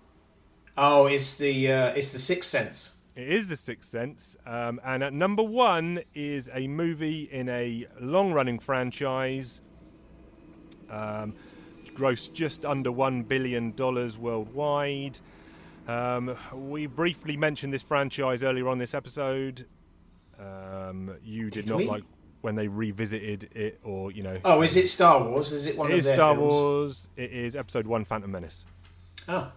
[0.77, 2.95] Oh, it's the uh, it's the Sixth Sense.
[3.15, 4.35] It is The Sixth Sense.
[4.45, 9.61] Um, and at number one is a movie in a long running franchise.
[10.89, 11.33] Um,
[11.95, 15.17] grossed just under $1 billion worldwide.
[15.87, 19.65] Um, we briefly mentioned this franchise earlier on this episode.
[20.37, 21.85] Um, you did, Did not we?
[21.87, 22.03] like
[22.41, 24.37] when they revisited it, or, you know.
[24.43, 25.53] Oh, is it Star Wars?
[25.53, 26.53] Is it one It of is Star films?
[26.53, 27.07] Wars.
[27.15, 28.65] It is episode one Phantom Menace.
[29.29, 29.49] Oh,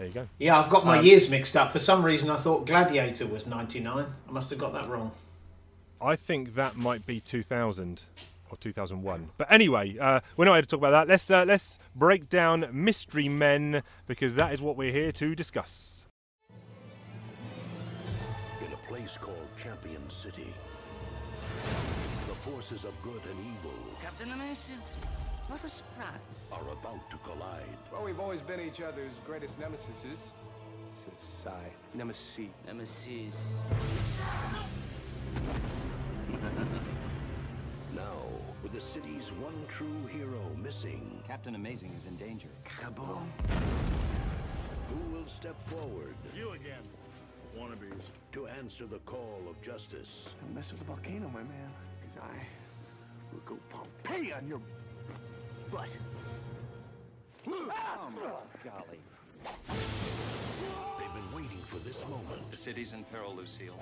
[0.00, 0.28] There you go.
[0.38, 0.58] yeah.
[0.58, 1.70] I've got my Um, years mixed up.
[1.72, 4.06] For some reason, I thought Gladiator was 99.
[4.26, 5.12] I must have got that wrong.
[6.00, 8.04] I think that might be 2000
[8.50, 9.28] or 2001.
[9.36, 11.06] But anyway, uh, we're not here to talk about that.
[11.08, 16.06] Let's uh, let's break down Mystery Men because that is what we're here to discuss.
[18.66, 20.54] In a place called Champion City,
[22.26, 24.76] the forces of good and evil Captain Amazing.
[25.50, 26.46] What a surprise.
[26.52, 27.64] are about to collide.
[27.92, 30.30] Well, we've always been each other's greatest nemesis.
[31.42, 31.72] Sigh.
[31.92, 32.50] Nemesis.
[32.66, 33.36] Nemesis.
[37.92, 38.22] Now,
[38.62, 42.48] with the city's one true hero missing, Captain Amazing is in danger.
[42.64, 43.26] Kaboom.
[44.88, 46.84] who will step forward You again.
[47.58, 48.04] Wannabes.
[48.32, 50.28] to answer the call of justice?
[50.40, 52.46] Don't mess with the volcano, my man, because I
[53.32, 54.60] will go Pompeii on your
[55.70, 55.88] butt.
[57.48, 58.08] Ah!
[58.22, 58.98] Oh, golly.
[60.98, 63.74] They've been waiting for this moment The city's in peril, Lucille.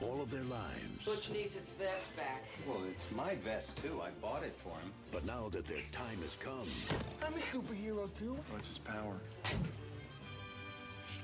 [0.00, 1.04] all of their lives.
[1.04, 2.44] Butch needs his vest back.
[2.66, 4.00] Well, it's my vest, too.
[4.02, 4.92] I bought it for him.
[5.10, 6.66] But now that their time has come,
[7.26, 8.36] I'm a superhero too.
[8.50, 9.16] What's his power?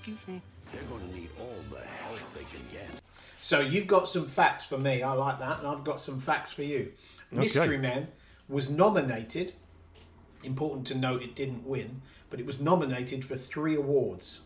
[0.06, 2.88] they're going to need all the help they can get.
[3.38, 5.02] So you've got some facts for me.
[5.02, 6.92] I like that, and I've got some facts for you.
[7.30, 8.08] Mystery Men
[8.48, 9.52] was nominated.
[10.44, 14.40] Important to note, it didn't win, but it was nominated for three awards.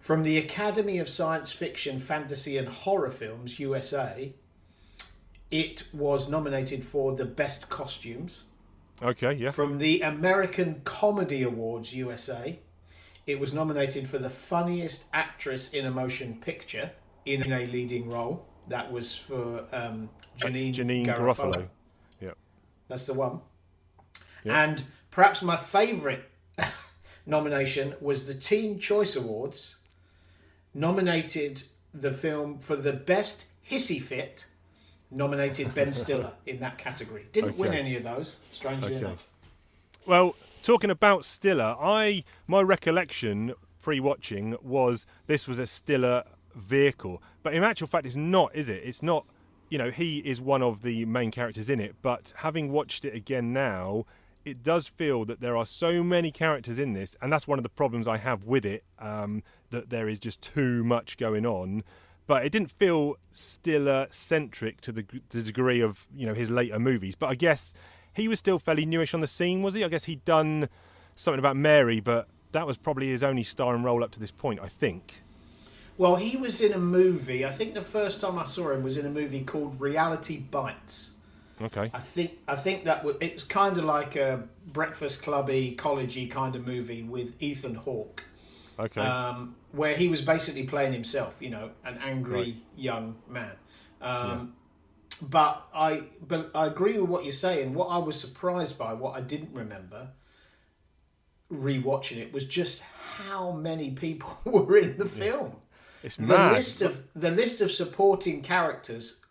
[0.00, 4.32] From the Academy of Science Fiction, Fantasy, and Horror Films USA,
[5.50, 8.44] it was nominated for the best costumes.
[9.02, 9.50] Okay, yeah.
[9.50, 12.58] From the American Comedy Awards USA,
[13.26, 16.92] it was nominated for the funniest actress in a motion picture
[17.24, 18.46] in a leading role.
[18.68, 21.36] That was for um, Janeane, Janeane Garofalo.
[21.36, 21.68] Garofalo.
[22.20, 22.30] Yeah.
[22.88, 23.40] That's the one.
[24.46, 24.62] Yeah.
[24.62, 26.22] And perhaps my favourite
[27.26, 29.76] nomination was the Teen Choice Awards
[30.74, 31.62] nominated
[31.94, 34.46] the film for the best hissy fit,
[35.10, 37.26] nominated Ben Stiller in that category.
[37.32, 39.04] Didn't win any of those, strangely Okay.
[39.04, 39.28] enough.
[40.06, 47.54] Well, talking about Stiller, I my recollection pre-watching was this was a Stiller vehicle, but
[47.54, 48.82] in actual fact, it's not, is it?
[48.84, 49.24] It's not.
[49.68, 53.16] You know, he is one of the main characters in it, but having watched it
[53.16, 54.06] again now,
[54.46, 57.64] it does feel that there are so many characters in this, and that's one of
[57.64, 58.84] the problems I have with it.
[58.98, 61.82] Um, that there is just too much going on.
[62.28, 66.50] But it didn't feel Stiller centric to the, g- the degree of you know his
[66.50, 67.14] later movies.
[67.14, 67.74] But I guess
[68.14, 69.84] he was still fairly newish on the scene, was he?
[69.84, 70.68] I guess he'd done
[71.16, 74.60] something about Mary, but that was probably his only starring role up to this point,
[74.60, 75.22] I think.
[75.98, 77.44] Well, he was in a movie.
[77.44, 81.15] I think the first time I saw him was in a movie called Reality Bites.
[81.60, 81.90] Okay.
[81.94, 86.30] I think I think that was, it was kind of like a Breakfast Clubby, collegey
[86.30, 88.22] kind of movie with Ethan Hawke,
[88.78, 89.00] Okay.
[89.00, 92.54] um, where he was basically playing himself, you know, an angry Right.
[92.76, 93.52] young man.
[94.02, 94.54] Um,
[95.22, 97.72] But I but I agree with what you're saying.
[97.72, 100.10] What I was surprised by, what I didn't remember,
[101.50, 105.56] rewatching it was just how many people were in the film.
[106.02, 106.52] It's The mad.
[106.52, 109.22] list of the list of supporting characters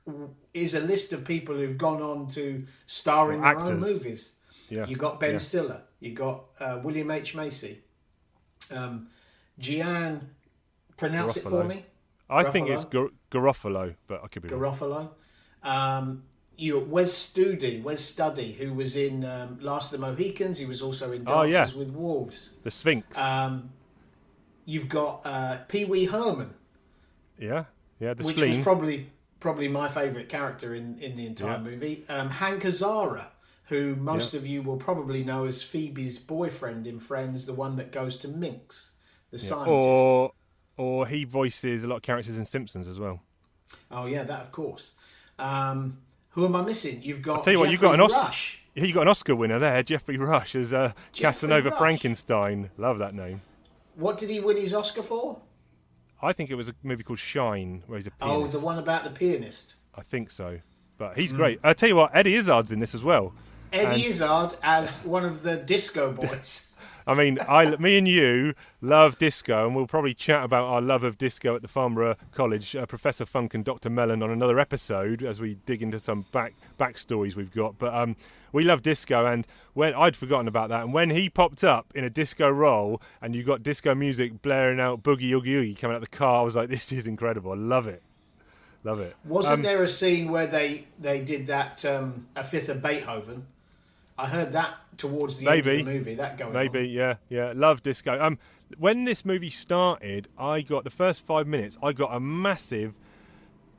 [0.54, 4.36] is a list of people who've gone on to star in their own movies.
[4.70, 4.86] yeah.
[4.88, 5.38] You got Ben yeah.
[5.38, 5.82] Stiller.
[6.00, 7.80] You got uh, William H Macy.
[8.72, 9.08] Um,
[9.58, 10.30] Gian,
[10.98, 11.86] pronounce it for me.
[12.30, 13.12] I think it's Garofalo.
[13.32, 14.74] Gar- Garofalo, but I could be wrong.
[14.74, 15.10] Garofalo.
[15.64, 16.24] Um,
[16.58, 20.58] you Wes Studi, Wes Studdy, who was in um, Last of the Mohicans.
[20.60, 21.80] He was also in Oh, Dances yeah.
[21.80, 22.52] with Wolves.
[22.64, 23.18] The Sphinx.
[23.20, 23.72] Um,
[24.66, 26.54] you've got uh, Pee Wee Herman,
[27.40, 27.66] yeah,
[28.00, 28.14] yeah.
[28.14, 28.56] The which spleen.
[28.58, 29.10] was probably
[29.46, 31.70] probably my favourite character in, in the entire Yeah.
[31.70, 32.04] movie.
[32.10, 33.28] Um, Hank Azaria,
[33.66, 37.92] who most of you will probably know as Phoebe's boyfriend in Friends, the one that
[37.92, 38.94] goes to Minsk,
[39.30, 39.44] the Yeah.
[39.44, 39.70] scientist.
[39.88, 40.32] Or
[40.78, 43.22] or he voices a lot of characters in Simpsons as well.
[43.92, 44.92] Oh yeah, that of course.
[45.38, 46.00] Um,
[46.32, 47.04] who am I missing?
[47.04, 47.38] You've got.
[47.38, 48.26] I'll tell you what, you've got an Oscar.
[48.26, 48.62] Rush.
[48.74, 51.78] You got an Oscar winner there, Geoffrey Rush as uh, Casanova Rush.
[51.78, 52.72] Frankenstein.
[52.78, 53.42] Love that name.
[53.94, 55.40] What did he win his Oscar for?
[56.26, 59.04] I think it was a movie called Shine, where he's a Oh, the one about
[59.04, 59.76] the pianist.
[59.94, 60.60] I think so.
[60.98, 61.38] But he's Hmm.
[61.38, 61.60] great.
[61.64, 63.34] I tell you what, Eddie Izzard's in this as well.
[63.72, 66.72] Eddie And- Izzard as one of the disco boys.
[67.08, 71.04] I mean, I, me and you love disco, and we'll probably chat about our love
[71.04, 73.92] of disco at the Farnborough College, uh, Professor Funk and Dr.
[73.92, 77.78] Mellon on another episode as we dig into some back backstories we've got.
[77.78, 78.16] But um,
[78.52, 82.04] we love disco, and when I'd forgotten about that, and when he popped up in
[82.04, 86.02] a disco role, and you got disco music blaring out boogie oogie oogie coming out
[86.02, 87.52] the car, I was like, this is incredible.
[87.52, 88.02] I love it,
[88.84, 89.16] love it.
[89.26, 93.46] Wasn't Um, there a scene where they they did that um, a fifth of Beethoven?
[94.18, 95.80] I heard that towards the end Maybe.
[95.80, 96.16] of the movie.
[96.16, 96.90] That going Maybe, on.
[96.90, 97.54] yeah, yeah.
[97.56, 98.22] Love disco.
[98.22, 98.38] Um,
[98.78, 101.78] when this movie started, I got the first five minutes.
[101.84, 102.96] I got a massive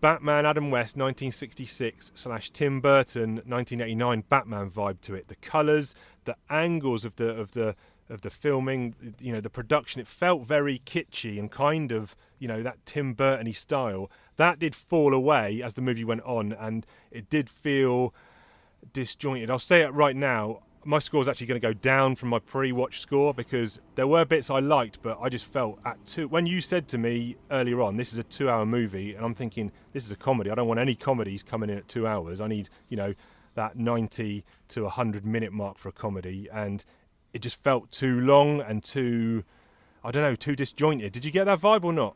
[0.00, 5.28] Batman Adam West 1966 slash Tim Burton 1989 Batman vibe to it.
[5.28, 7.74] The colours, the angles of the of the
[8.08, 10.00] of the filming, you know, the production.
[10.00, 14.10] It felt very kitschy and kind of, you know, that Tim Burton-y style.
[14.36, 18.14] That did fall away as the movie went on, and it did feel
[18.92, 19.50] disjointed.
[19.50, 20.60] I'll say it right now.
[20.86, 24.24] My score is actually going to go down from my pre-watch score because there were
[24.24, 26.28] bits I liked, but I just felt at two.
[26.28, 29.72] When you said to me earlier on, this is a two-hour movie, and I'm thinking
[29.92, 30.48] this is a comedy.
[30.48, 32.40] I don't want any comedies coming in at two hours.
[32.40, 33.14] I need, you know,
[33.56, 36.84] that 90 to 100 minute mark for a comedy, and
[37.32, 39.42] it just felt too long and too,
[40.04, 41.10] I don't know, too disjointed.
[41.10, 42.14] Did you get that vibe or not?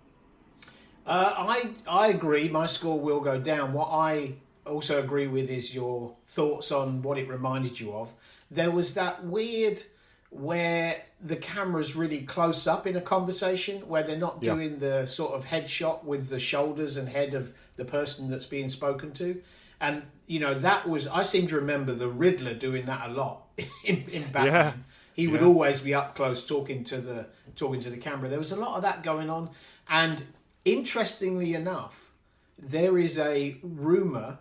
[1.04, 2.48] Uh, I I agree.
[2.48, 3.72] My score will go down.
[3.72, 8.14] What I also agree with is your thoughts on what it reminded you of.
[8.50, 9.82] There was that weird
[10.30, 14.54] where the camera's really close up in a conversation, where they're not Yeah.
[14.54, 18.68] doing the sort of headshot with the shoulders and head of the person that's being
[18.68, 19.42] spoken to.
[19.80, 23.46] And you know that was I seem to remember the Riddler doing that a lot
[23.84, 24.44] in, in Batman.
[24.46, 24.72] Yeah.
[25.14, 25.46] He would Yeah.
[25.48, 28.28] always be up close talking to the talking to the camera.
[28.28, 29.50] There was a lot of that going on,
[29.88, 30.22] and
[30.64, 32.12] interestingly enough,
[32.58, 34.38] there is a rumor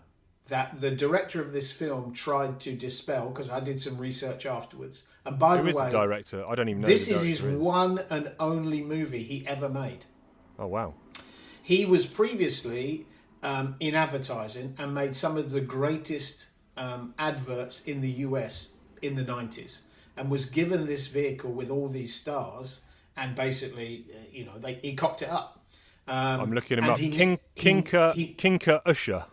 [0.49, 5.03] that the director of this film tried to dispel because I did some research afterwards.
[5.25, 6.45] And by Who the is way, the director?
[6.47, 6.87] I don't even know.
[6.87, 10.05] this is his director one and only movie he ever made.
[10.57, 10.93] Oh wow.
[11.61, 13.05] He was previously
[13.43, 19.15] um, in advertising and made some of the greatest um, adverts in the US in
[19.15, 19.81] the 90s
[20.17, 22.81] and was given this vehicle with all these stars
[23.15, 25.63] and basically, you know, they, he cocked it up.
[26.07, 26.97] Um, I'm looking him up.
[26.97, 29.25] he- King he- Kinker he- Kinka Usher.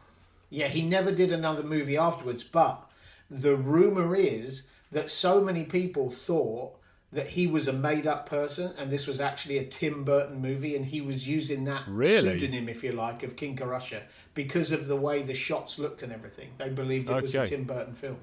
[0.50, 2.90] Yeah, he never did another movie afterwards, but
[3.30, 6.74] the rumor is that so many people thought
[7.12, 10.76] that he was a made up person and this was actually a Tim Burton movie
[10.76, 12.38] and he was using that Really?
[12.38, 14.02] pseudonym, if you like, of Kinka Usher
[14.34, 16.50] because of the way the shots looked and everything.
[16.58, 18.18] They believed it was a Tim Burton film.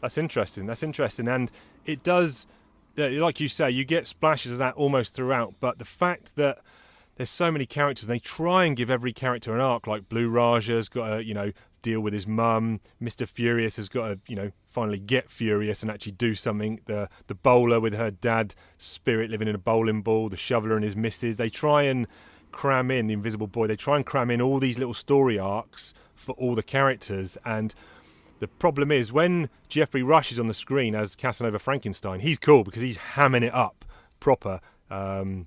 [0.00, 0.66] That's interesting.
[0.66, 1.50] That's interesting, and
[1.84, 2.46] it does,
[2.96, 5.54] like you say, you get splashes of that almost throughout.
[5.60, 6.58] But the fact that
[7.16, 9.86] there's so many characters, and they try and give every character an arc.
[9.86, 11.52] Like Blue Raja's got to, you know,
[11.82, 12.80] deal with his mum.
[13.00, 16.80] Mister Furious has got to, you know, finally get furious and actually do something.
[16.86, 20.28] The the bowler with her dad, Spirit living in a bowling ball.
[20.28, 21.36] The shoveler and his missus.
[21.36, 22.06] They try and
[22.52, 23.66] cram in the Invisible Boy.
[23.66, 27.74] They try and cram in all these little story arcs for all the characters and.
[28.38, 32.64] The problem is when Geoffrey Rush is on the screen as Casanova Frankenstein, he's cool
[32.64, 33.82] because he's hamming it up
[34.20, 34.60] proper.
[34.90, 35.46] Um,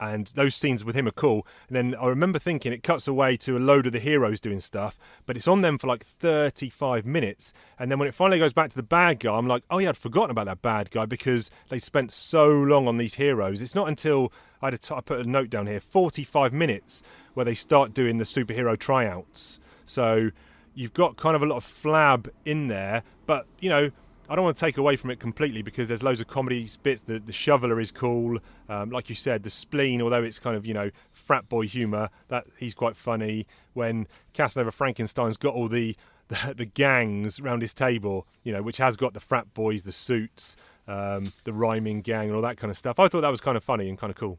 [0.00, 1.46] and those scenes with him are cool.
[1.68, 4.60] And then I remember thinking it cuts away to a load of the heroes doing
[4.60, 7.52] stuff, but it's on them for like 35 minutes.
[7.78, 9.90] And then when it finally goes back to the bad guy, I'm like, oh yeah,
[9.90, 13.60] I'd forgotten about that bad guy because they spent so long on these heroes.
[13.60, 14.32] It's not until
[14.62, 17.02] I, had a t- I put a note down here 45 minutes
[17.34, 19.60] where they start doing the superhero tryouts.
[19.84, 20.30] So
[20.74, 23.90] you've got kind of a lot of flab in there, but you know,
[24.30, 27.02] I don't want to take away from it completely because there's loads of comedy bits.
[27.02, 29.42] The the shoveler is cool, um, like you said.
[29.42, 33.48] The spleen, although it's kind of you know frat boy humour, that he's quite funny.
[33.74, 35.96] When Casanova Frankenstein's got all the
[36.28, 39.90] the, the gangs round his table, you know, which has got the frat boys, the
[39.90, 40.54] suits,
[40.86, 43.00] um, the rhyming gang, and all that kind of stuff.
[43.00, 44.38] I thought that was kind of funny and kind of cool.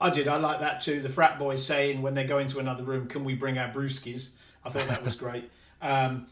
[0.00, 0.28] I did.
[0.28, 1.00] I like that too.
[1.00, 4.30] The frat boys saying when they go into another room, "Can we bring our brewskis?"
[4.64, 5.50] I thought that was great.
[5.84, 6.28] Um,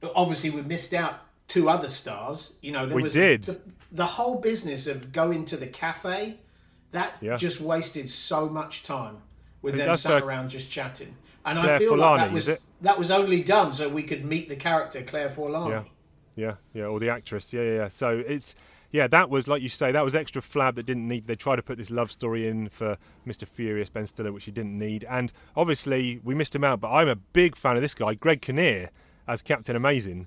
[0.00, 2.56] but obviously, we missed out two other stars.
[2.62, 3.42] You know, there We was did.
[3.44, 3.60] The,
[3.92, 6.38] the whole business of going to the cafe.
[6.92, 7.36] That Yeah.
[7.36, 9.18] just wasted so much time
[9.62, 11.16] with I them sat around just chatting.
[11.44, 14.48] And I Claire feel like that was that was only done so we could meet
[14.48, 15.70] the character Claire Forlani.
[15.70, 15.84] Yeah,
[16.34, 16.84] yeah, yeah.
[16.84, 17.52] Or the actress.
[17.52, 17.88] Yeah, yeah, yeah.
[17.88, 18.54] So it's
[18.90, 21.26] yeah, that was like you say, that was extra flab that didn't need.
[21.28, 22.96] They tried to put this love story in for
[23.26, 23.46] Mr.
[23.46, 25.04] Furious Ben Stiller, which he didn't need.
[25.08, 26.80] And obviously we missed him out.
[26.80, 28.90] But I'm a big fan of this guy, Greg Kinnear,
[29.28, 30.26] as Captain Amazing.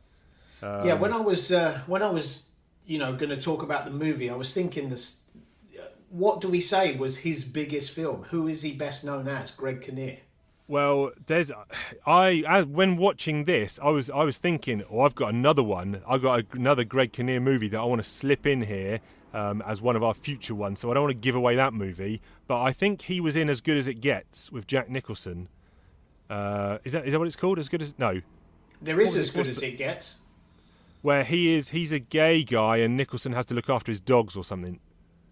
[0.84, 2.48] Yeah, when I was uh, when I was
[2.86, 5.22] you know going to talk about the movie, I was thinking this.
[5.78, 8.24] uh, What do we say was his biggest film?
[8.32, 9.52] Who is he best known as?
[9.52, 10.18] Greg Kinnear.
[10.68, 11.52] Well, there's
[12.08, 16.02] I, I when watching this, I was I was thinking, oh, I've got another one.
[16.08, 19.02] I've got a, another Greg Kinnear movie that I want to slip in here
[19.34, 20.80] um, as one of our future ones.
[20.80, 22.22] So I don't want to give away that movie.
[22.48, 25.50] But I think he was in As Good as It Gets with Jack Nicholson.
[26.30, 27.60] Uh, is that is that what it's called?
[27.60, 28.22] As good as no,
[28.82, 30.20] There is as good as it gets.
[31.04, 34.36] Where he is he's a gay guy and Nicholson has to look after his dogs
[34.36, 34.80] or something.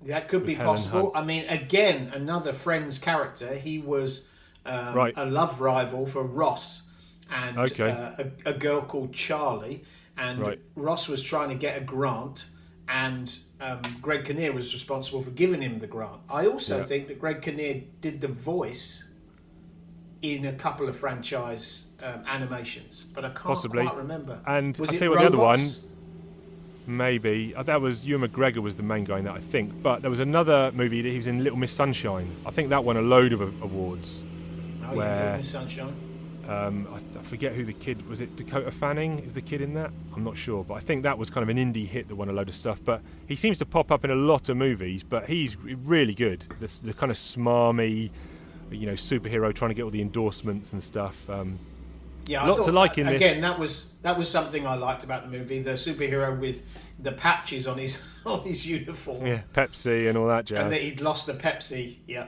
[0.04, 1.12] That could be Helen possible.
[1.14, 1.24] Hunt.
[1.24, 3.56] I mean, again, another Friends character.
[3.56, 4.28] He was
[4.66, 5.14] um, Right.
[5.18, 6.84] a love rival for Ross
[7.32, 7.90] and Okay.
[7.90, 9.84] uh, a, a girl called Charlie.
[10.18, 10.60] And Right.
[10.76, 12.48] Ross was trying to get a grant,
[12.90, 16.22] and um, Greg Kinnear was responsible for giving him the grant.
[16.30, 16.84] I also Yeah.
[16.84, 19.06] think that Greg Kinnear did the voice
[20.22, 23.84] in a couple of franchise um, animations, but I can't Possibly.
[23.84, 24.40] quite remember.
[24.46, 25.82] And was I'll it tell you what, the other Robots?
[26.88, 29.82] Maybe uh, that was Ewan McGregor was the main guy in that I think.
[29.82, 32.36] But there was another movie that he was in, Little Miss Sunshine.
[32.46, 34.26] I think that won a load of awards.
[34.84, 35.96] Oh, yeah, Little Miss Sunshine.
[36.48, 38.20] Um, I, I forget who the kid was.
[38.20, 39.92] It Dakota Fanning is the kid in that.
[40.16, 42.30] I'm not sure, but I think that was kind of an indie hit that won
[42.30, 42.80] a load of stuff.
[42.84, 45.04] But he seems to pop up in a lot of movies.
[45.04, 46.46] But he's really good.
[46.60, 48.10] The, the kind of smarmy,
[48.78, 51.30] you know, superhero trying to get all the endorsements and stuff.
[51.30, 51.60] Um,
[52.28, 53.16] Yeah, Lot to like in this.
[53.16, 53.42] again.
[53.42, 55.62] That was that was something I liked about the movie.
[55.62, 56.64] The superhero with
[57.00, 60.64] the patches on his on his uniform, yeah, Pepsi and all that jazz.
[60.64, 61.98] and that he'd lost the Pepsi.
[62.08, 62.28] Yeah,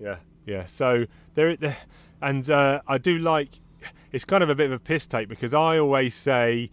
[0.00, 0.16] Yeah,
[0.46, 0.64] yeah.
[0.64, 1.76] So there, there
[2.20, 3.50] and uh, I do like.
[4.12, 6.70] It's kind of a bit of a piss take because I always say,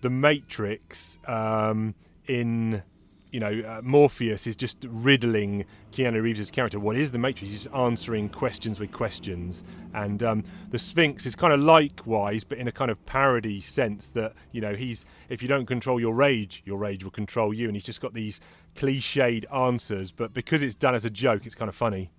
[0.00, 1.94] the Matrix um,
[2.26, 2.82] in.
[3.30, 6.80] You know, uh, Morpheus is just riddling Keanu Reeves' character.
[6.80, 7.50] What is the Matrix?
[7.50, 9.64] He's answering questions with questions,
[9.94, 14.08] and um, the Sphinx is kind of likewise, but in a kind of parody sense
[14.08, 17.66] that you know he's if you don't control your rage, your rage will control you,
[17.66, 18.40] and he's just got these
[18.74, 22.10] cliched answers, but because it's done as a joke, it's kind of funny.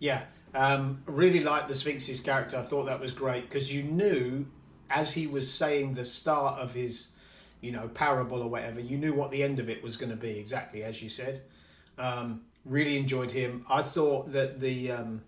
[0.00, 0.24] yeah.
[0.54, 2.58] Um, really liked the Sphinx's character.
[2.58, 4.44] I thought that was great because you knew
[4.90, 7.11] as he was saying the start of his,
[7.62, 10.16] you know, parable or whatever, you knew what the end of it was going to
[10.16, 11.40] be exactly as you said.
[11.96, 13.64] Um, really enjoyed him.
[13.70, 15.22] I thought that the um,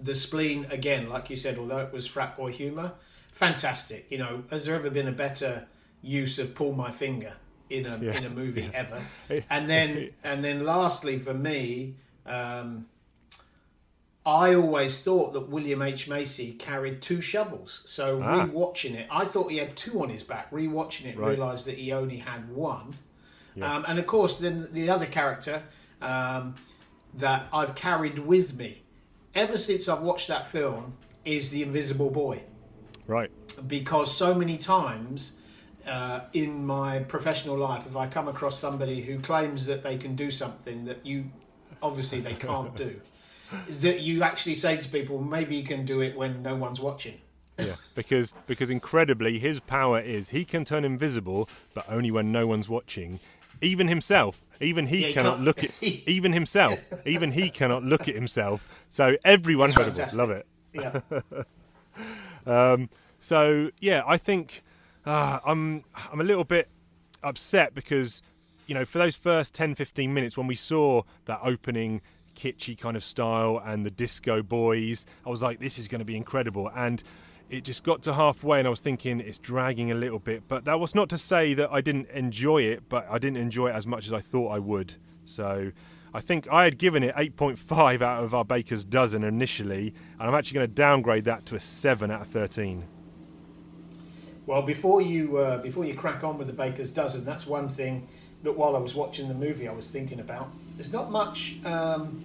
[0.00, 2.92] the spleen again, like you said, although it was frat boy humour,
[3.32, 4.06] fantastic.
[4.10, 5.66] You know, has there ever been a better
[6.02, 7.34] use of pull my finger
[7.68, 8.16] in a Yeah.
[8.16, 9.00] in a movie ever?
[9.50, 11.96] And then and then lastly for me.
[12.26, 12.86] Um,
[14.28, 17.82] I always thought that William H Macy carried two shovels.
[17.86, 18.44] So Ah.
[18.44, 20.50] rewatching it, I thought he had two on his back.
[20.50, 21.30] Rewatching it, Right.
[21.30, 22.96] realised that he only had one.
[23.60, 25.62] Um, and of course, then the other character
[26.00, 26.54] um,
[27.14, 28.82] that I've carried with me
[29.34, 30.92] ever since I've watched that film
[31.24, 32.42] is the Invisible Boy
[33.08, 33.30] Right.
[33.66, 35.32] because so many times
[35.86, 40.14] uh, in my professional life, if I come across somebody who claims that they can
[40.14, 41.24] do something that you
[41.82, 43.00] obviously they can't do,
[43.80, 47.20] that you actually say to people, maybe you can do it when no one's watching.
[47.58, 52.46] Yeah, because because incredibly, his power is he can turn invisible, but only when no
[52.46, 53.18] one's watching.
[53.60, 58.06] Even himself, even he Yeah, cannot can't- look at even himself, even he cannot look
[58.06, 58.68] at himself.
[58.88, 60.06] So incredible.
[60.14, 60.46] Love it.
[60.72, 61.00] Yeah.
[63.20, 64.62] So yeah, I think
[65.04, 65.82] uh, I'm
[66.12, 66.68] I'm a little bit
[67.22, 68.22] upset because
[68.68, 72.00] you know for those first 10 15 minutes when we saw that opening
[72.38, 75.06] kitschy kind of style and the disco boys.
[75.26, 76.70] I was like this is going to be incredible.
[76.74, 77.02] And
[77.50, 80.44] it just got to halfway and I was thinking it's dragging a little bit.
[80.48, 83.68] But that was not to say that I didn't enjoy it but I didn't enjoy
[83.68, 84.94] it as much as I thought I would.
[85.24, 85.72] So
[86.14, 90.34] I think I had given it 8.5 out of our baker's dozen initially and I'm
[90.34, 92.84] actually going to downgrade that to a 7 out of 13
[94.46, 98.08] Well, before you uh, before you crack on with the baker's dozen, that's one thing
[98.44, 100.50] that while I was watching the movie, I was thinking about.
[100.78, 102.22] There's not much um,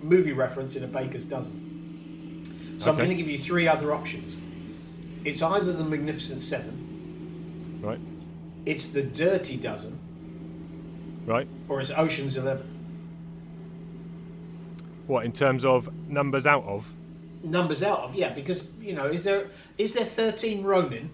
[0.00, 2.44] movie reference in a baker's dozen,
[2.78, 4.40] so I'm going to give you three other options.
[5.24, 7.98] It's either the Magnificent Seven, Right.
[8.64, 9.98] it's the Dirty Dozen,
[11.26, 11.48] Right.
[11.68, 12.68] or it's Ocean's Eleven.
[15.08, 16.88] What in terms of numbers out of?
[17.42, 19.48] Numbers out of yeah, because you know, is there
[19.78, 21.10] is there 13 Ronin?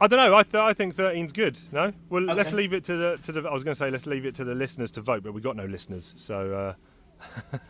[0.00, 0.34] I don't know.
[0.34, 1.58] I, th- I think 13's good.
[1.72, 1.92] No.
[2.08, 3.48] Well, let's leave it to the to the.
[3.48, 5.40] I was going to say let's leave it to the listeners to vote, but we
[5.40, 6.74] got no listeners, so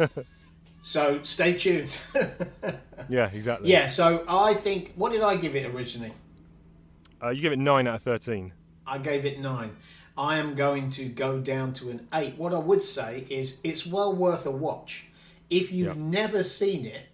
[0.01, 0.07] uh,
[0.83, 1.99] So stay tuned.
[3.09, 3.71] yeah, exactly.
[3.71, 6.13] yeah, so I think what did I give it originally?
[7.23, 8.53] Uh, you give it nine out of 13.
[8.87, 9.73] I gave it nine.
[10.17, 12.37] I am going to go down to an eight.
[12.39, 15.07] What I would say is it's well worth a watch.
[15.51, 16.03] If you've Yeah.
[16.03, 17.09] never seen it,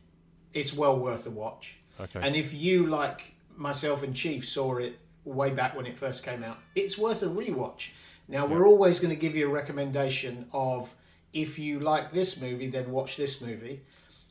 [0.52, 1.76] it's well worth a watch.
[2.00, 2.20] Okay.
[2.22, 6.42] And if you, like myself and Chief, saw it way back when it first came
[6.42, 7.90] out, it's worth a rewatch.
[8.28, 10.94] Now, we're always going to give you a recommendation of
[11.32, 13.82] if you like this movie, then watch this movie.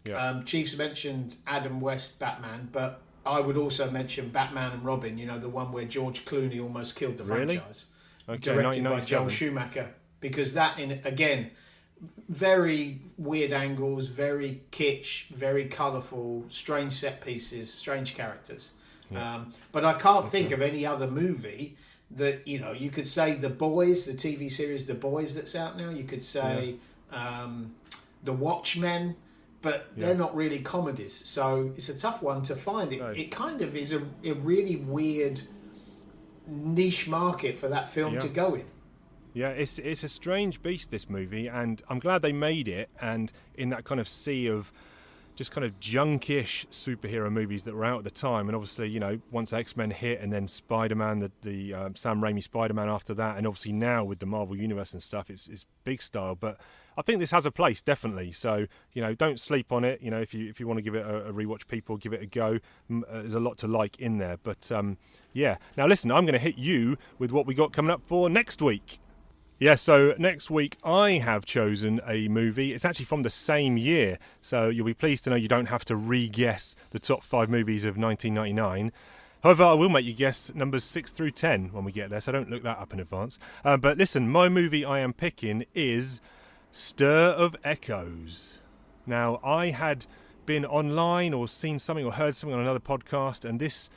[0.06, 0.16] Yeah.
[0.18, 5.26] Um, Chiefs mentioned Adam West Batman, but I would also mention Batman and Robin, you
[5.26, 7.58] know, the one where George Clooney almost killed the Really?
[7.58, 7.88] franchise.
[8.28, 9.08] Okay, directed by 1997.
[9.08, 9.94] Joel Schumacher.
[10.20, 11.52] Because that, in again,
[12.28, 18.74] very weird angles, very kitsch, very colourful, strange set pieces, strange characters.
[19.16, 21.76] Um, but I can't think of any other movie
[22.12, 22.72] that you know.
[22.72, 25.90] You could say The Boys, the TV series The Boys that's out now.
[25.90, 26.76] You could say
[27.12, 27.76] um,
[28.24, 29.16] The Watchmen,
[29.62, 31.14] but they're not really comedies.
[31.14, 32.94] So it's a tough one to find.
[32.94, 33.08] It, No.
[33.08, 35.42] it kind of is a, a really weird
[36.48, 38.20] niche market for that film Yeah.
[38.22, 38.66] to go in.
[39.34, 42.90] Yeah, it's it's a strange beast this movie, and I'm glad they made it.
[43.02, 44.72] And in that kind of sea of
[45.36, 49.00] just kind of junkish superhero movies that were out at the time, and obviously, you
[49.00, 52.74] know, once X Men hit, and then Spider Man, the the um, Sam Raimi Spider
[52.74, 56.02] Man after that, and obviously now with the Marvel Universe and stuff, it's it's big
[56.02, 56.36] style.
[56.36, 56.58] But
[56.98, 58.32] I think this has a place definitely.
[58.32, 60.02] So you know, don't sleep on it.
[60.02, 62.14] You know, if you if you want to give it a, a rewatch, people give
[62.14, 62.60] it a go.
[62.90, 64.38] Uh, There's a lot to like in there.
[64.42, 64.98] But um,
[65.34, 68.30] yeah, now listen, I'm going to hit you with what we got coming up for
[68.30, 69.00] next week.
[69.58, 72.74] Yeah, so next week I have chosen a movie.
[72.74, 75.86] It's actually from the same year, so you'll be pleased to know you don't have
[75.86, 78.92] to re guess the top five movies of 1999.
[79.44, 82.34] However, I will make you guess numbers 6 through 10 when we get there, so
[82.34, 83.40] don't look that up in advance.
[83.64, 86.20] Uh, but listen, my movie I am picking is
[86.74, 88.60] Stir of Echoes.
[89.06, 90.06] Now, I had
[90.46, 93.90] been online or seen something or heard something on another podcast, and this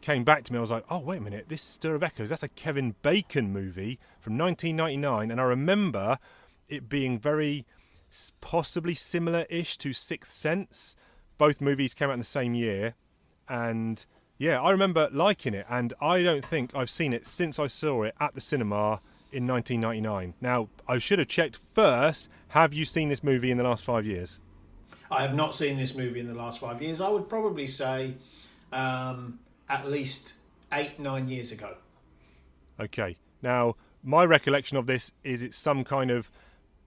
[0.00, 0.58] came back to me.
[0.58, 3.52] I was like, oh, wait a minute, this Stir of Echoes, that's a Kevin Bacon
[3.52, 5.30] movie from 1999.
[5.30, 6.18] And I remember
[6.68, 7.66] it being very
[8.40, 10.96] possibly similar ish to Sixth Sense.
[11.38, 12.94] Both movies came out in the same year.
[13.48, 14.04] And
[14.38, 15.66] yeah, I remember liking it.
[15.68, 19.00] And I don't think I've seen it since I saw it at the cinema
[19.32, 20.34] in 1999.
[20.40, 24.04] Now, I should have checked first have you seen this movie in the last five
[24.04, 24.40] years?
[25.08, 27.00] I have not seen this movie in the last five years.
[27.00, 28.14] I would probably say
[28.72, 29.38] um,
[29.70, 30.34] at least
[30.72, 31.76] eight, nine years ago.
[32.78, 33.16] Okay.
[33.40, 36.30] Now, my recollection of this is it's some kind of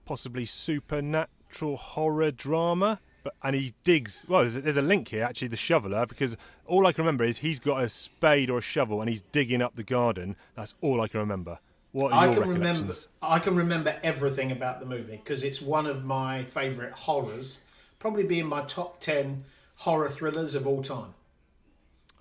[0.04, 3.00] possibly supernatural horror drama.
[3.24, 4.22] But, and he digs.
[4.28, 7.24] Well, there's a, there's a link here, actually, the shoveler, because all I can remember
[7.24, 10.36] is he's got a spade or a shovel and he's digging up the garden.
[10.54, 11.58] That's all I can remember.
[11.92, 12.94] What are I your can remember.
[13.22, 17.60] I can remember everything about the movie because it's one of my favourite horrors.
[17.98, 19.44] Probably being my top ten
[19.76, 21.14] horror thrillers of all time.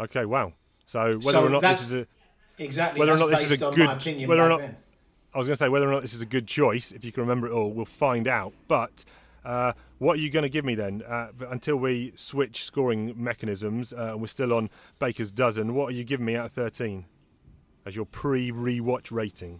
[0.03, 0.53] Okay, wow.
[0.85, 2.07] So whether So or not this is a
[2.59, 2.99] Exactly.
[2.99, 4.77] Whether or not this is a good- my opinion whether or not- then.
[5.33, 6.91] I was going to say whether or not this is a good choice.
[6.91, 8.53] If you can remember it all, we'll find out.
[8.67, 9.03] But
[9.43, 11.01] uh, what are you going to give me then?
[11.01, 15.73] Uh, until we switch scoring mechanisms, uh, and we're still on Baker's dozen.
[15.73, 17.05] What are you giving me out of thirteen
[17.83, 19.59] as your pre-rewatch rating?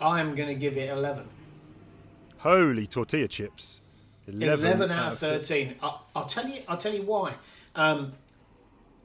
[0.00, 1.26] I am going to give it eleven.
[2.38, 3.80] Holy tortilla chips!
[4.26, 7.34] 11, out of 13 I, i'll tell you i'll tell you why
[7.74, 8.14] um,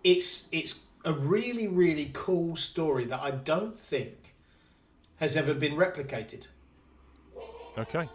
[0.03, 4.33] it's it's a really really cool story that i don't think
[5.17, 6.47] has ever been replicated
[7.77, 8.09] Okay.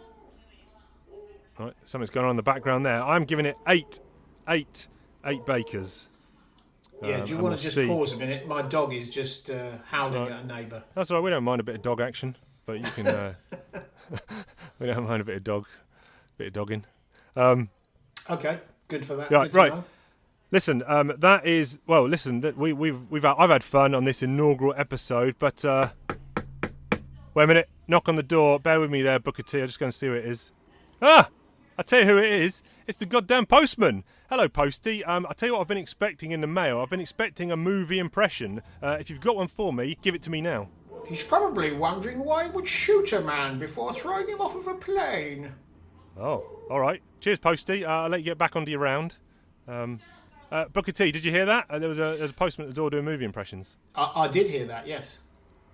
[1.57, 3.01] All right, something's going on in the background there.
[3.01, 3.99] I'm giving it eight,
[4.49, 4.87] eight,
[5.25, 6.07] eight bakers.
[7.01, 7.87] yeah Um, do you and want we'll to just see.
[7.87, 10.31] pause a minute my dog is just uh, howling Right.
[10.33, 11.23] at a neighbour That's all right.
[11.23, 12.35] We don't mind a bit of dog action,
[12.67, 13.07] but you can.
[13.07, 13.33] Uh,
[14.79, 15.65] we don't mind a bit of dog,
[16.37, 16.85] bit of dogging.
[17.35, 17.69] Um,
[18.29, 19.73] okay good for that Yeah, good right.
[20.55, 22.07] Listen, um, that is well.
[22.07, 25.89] Listen, that we, we've we've I've had fun on this inaugural episode, but uh,
[27.33, 27.69] wait a minute.
[27.89, 28.57] Knock on the door.
[28.57, 29.59] Bear with me there, Booker T.
[29.59, 30.53] I'm just going to see who it is.
[31.01, 31.29] Ah,
[31.77, 32.63] I tell you who it is.
[32.87, 34.05] It's the goddamn postman.
[34.29, 35.03] Hello, Posty.
[35.03, 36.79] Um, I tell you what, I've been expecting in the mail.
[36.79, 38.61] I've been expecting a movie impression.
[38.81, 40.69] Uh, if you've got one for me, give it to me now.
[41.05, 44.75] He's probably wondering why he would shoot a man before throwing him off of a
[44.75, 45.51] plane.
[46.17, 47.01] Oh, all right.
[47.19, 47.83] Cheers, Posty.
[47.83, 49.17] Uh, I'll let you get back onto your round.
[49.67, 49.99] Um,
[50.51, 51.65] uh, Booker T, did you hear that?
[51.69, 53.77] Uh, there was a there was a postman at the door doing movie impressions.
[53.95, 55.21] I, I did hear that, yes.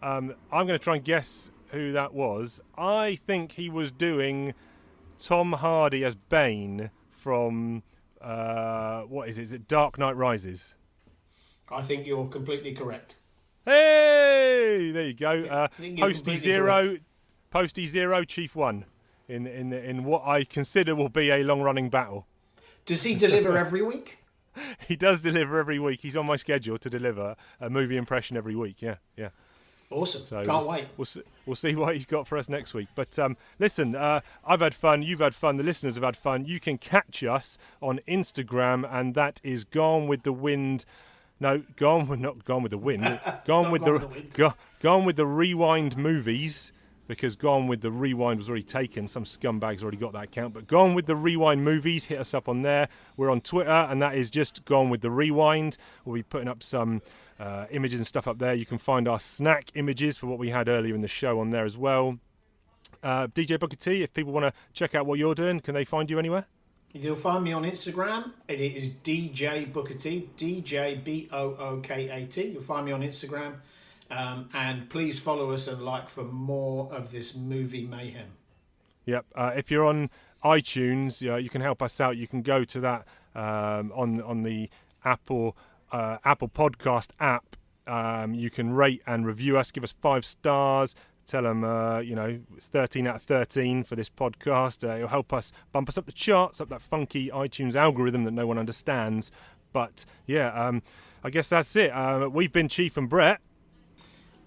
[0.02, 2.60] Um, I'm going to try and guess who that was.
[2.78, 4.54] I think he was doing
[5.20, 7.84] Tom Hardy as Bane from
[8.20, 9.44] uh, what is it?
[9.44, 10.74] Is it Dark Knight Rises?
[11.70, 13.16] I think you're completely correct.
[13.66, 15.46] Hey, there you go.
[15.46, 15.68] Uh,
[16.00, 17.04] Posty zero, correct.
[17.52, 18.86] Posty zero, Chief one,
[19.28, 22.26] in in in what I consider will be a long running battle.
[22.86, 24.18] Does he deliver every week?
[24.88, 26.00] He does deliver every week.
[26.02, 28.82] He's on my schedule to deliver a movie impression every week.
[28.82, 29.30] Yeah, yeah.
[29.90, 30.22] Awesome.
[30.22, 30.88] So Can't wait.
[30.98, 32.88] We'll see, we'll see what he's got for us next week.
[32.96, 35.04] But um, listen, uh, I've had fun.
[35.04, 35.58] You've had fun.
[35.58, 36.46] The listeners have had fun.
[36.46, 40.86] You can catch us on Instagram, and that is Gone with the Wind.
[41.42, 43.20] No, gone with not gone with the wind.
[43.46, 44.34] Gone with the, with the Wind.
[44.36, 46.72] go, gone with the rewind movies
[47.12, 49.06] because gone with the rewind was already taken.
[49.06, 50.54] Some scumbags already got that account.
[50.54, 52.06] But gone with the rewind movies.
[52.06, 52.88] Hit us up on there.
[53.18, 55.76] We're on Twitter, and that is just gone with the rewind.
[56.06, 57.02] We'll be putting up some
[57.38, 58.54] uh, images and stuff up there.
[58.54, 61.50] You can find our snack images for what we had earlier in the show on
[61.50, 62.18] there as well.
[63.04, 65.84] Uh, DJ Booker T, if people want to check out what you're doing, can they
[65.84, 66.46] find you anywhere?
[66.94, 68.32] You'll find me on Instagram.
[68.48, 72.44] It is DJ Booker T, DJ B O O K A T.
[72.44, 73.56] You'll find me on Instagram.
[74.12, 78.28] Um, and please follow us and like for more of this movie mayhem.
[79.06, 79.26] Yep.
[79.34, 80.10] Uh, if you're on
[80.44, 82.18] iTunes, you can help us out.
[82.18, 84.70] You can go to that um, on on the
[85.04, 85.56] Apple
[85.92, 87.56] uh, Apple Podcast app.
[87.88, 89.72] Um, you can rate and review us.
[89.72, 90.96] Give us five stars.
[91.28, 94.88] Tell them, uh, you know, 13 out of 13 for this podcast.
[94.88, 98.32] Uh, it'll help us bump us up the charts, up that funky iTunes algorithm that
[98.32, 99.32] no one understands.
[99.72, 100.82] But yeah, um,
[101.24, 101.92] I guess that's it.
[101.92, 103.40] Uh, we've been Chief and Brett.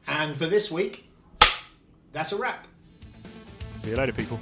[0.06, 1.08] And for this week,
[2.12, 2.66] that's a wrap.
[3.82, 4.38] See you later, people.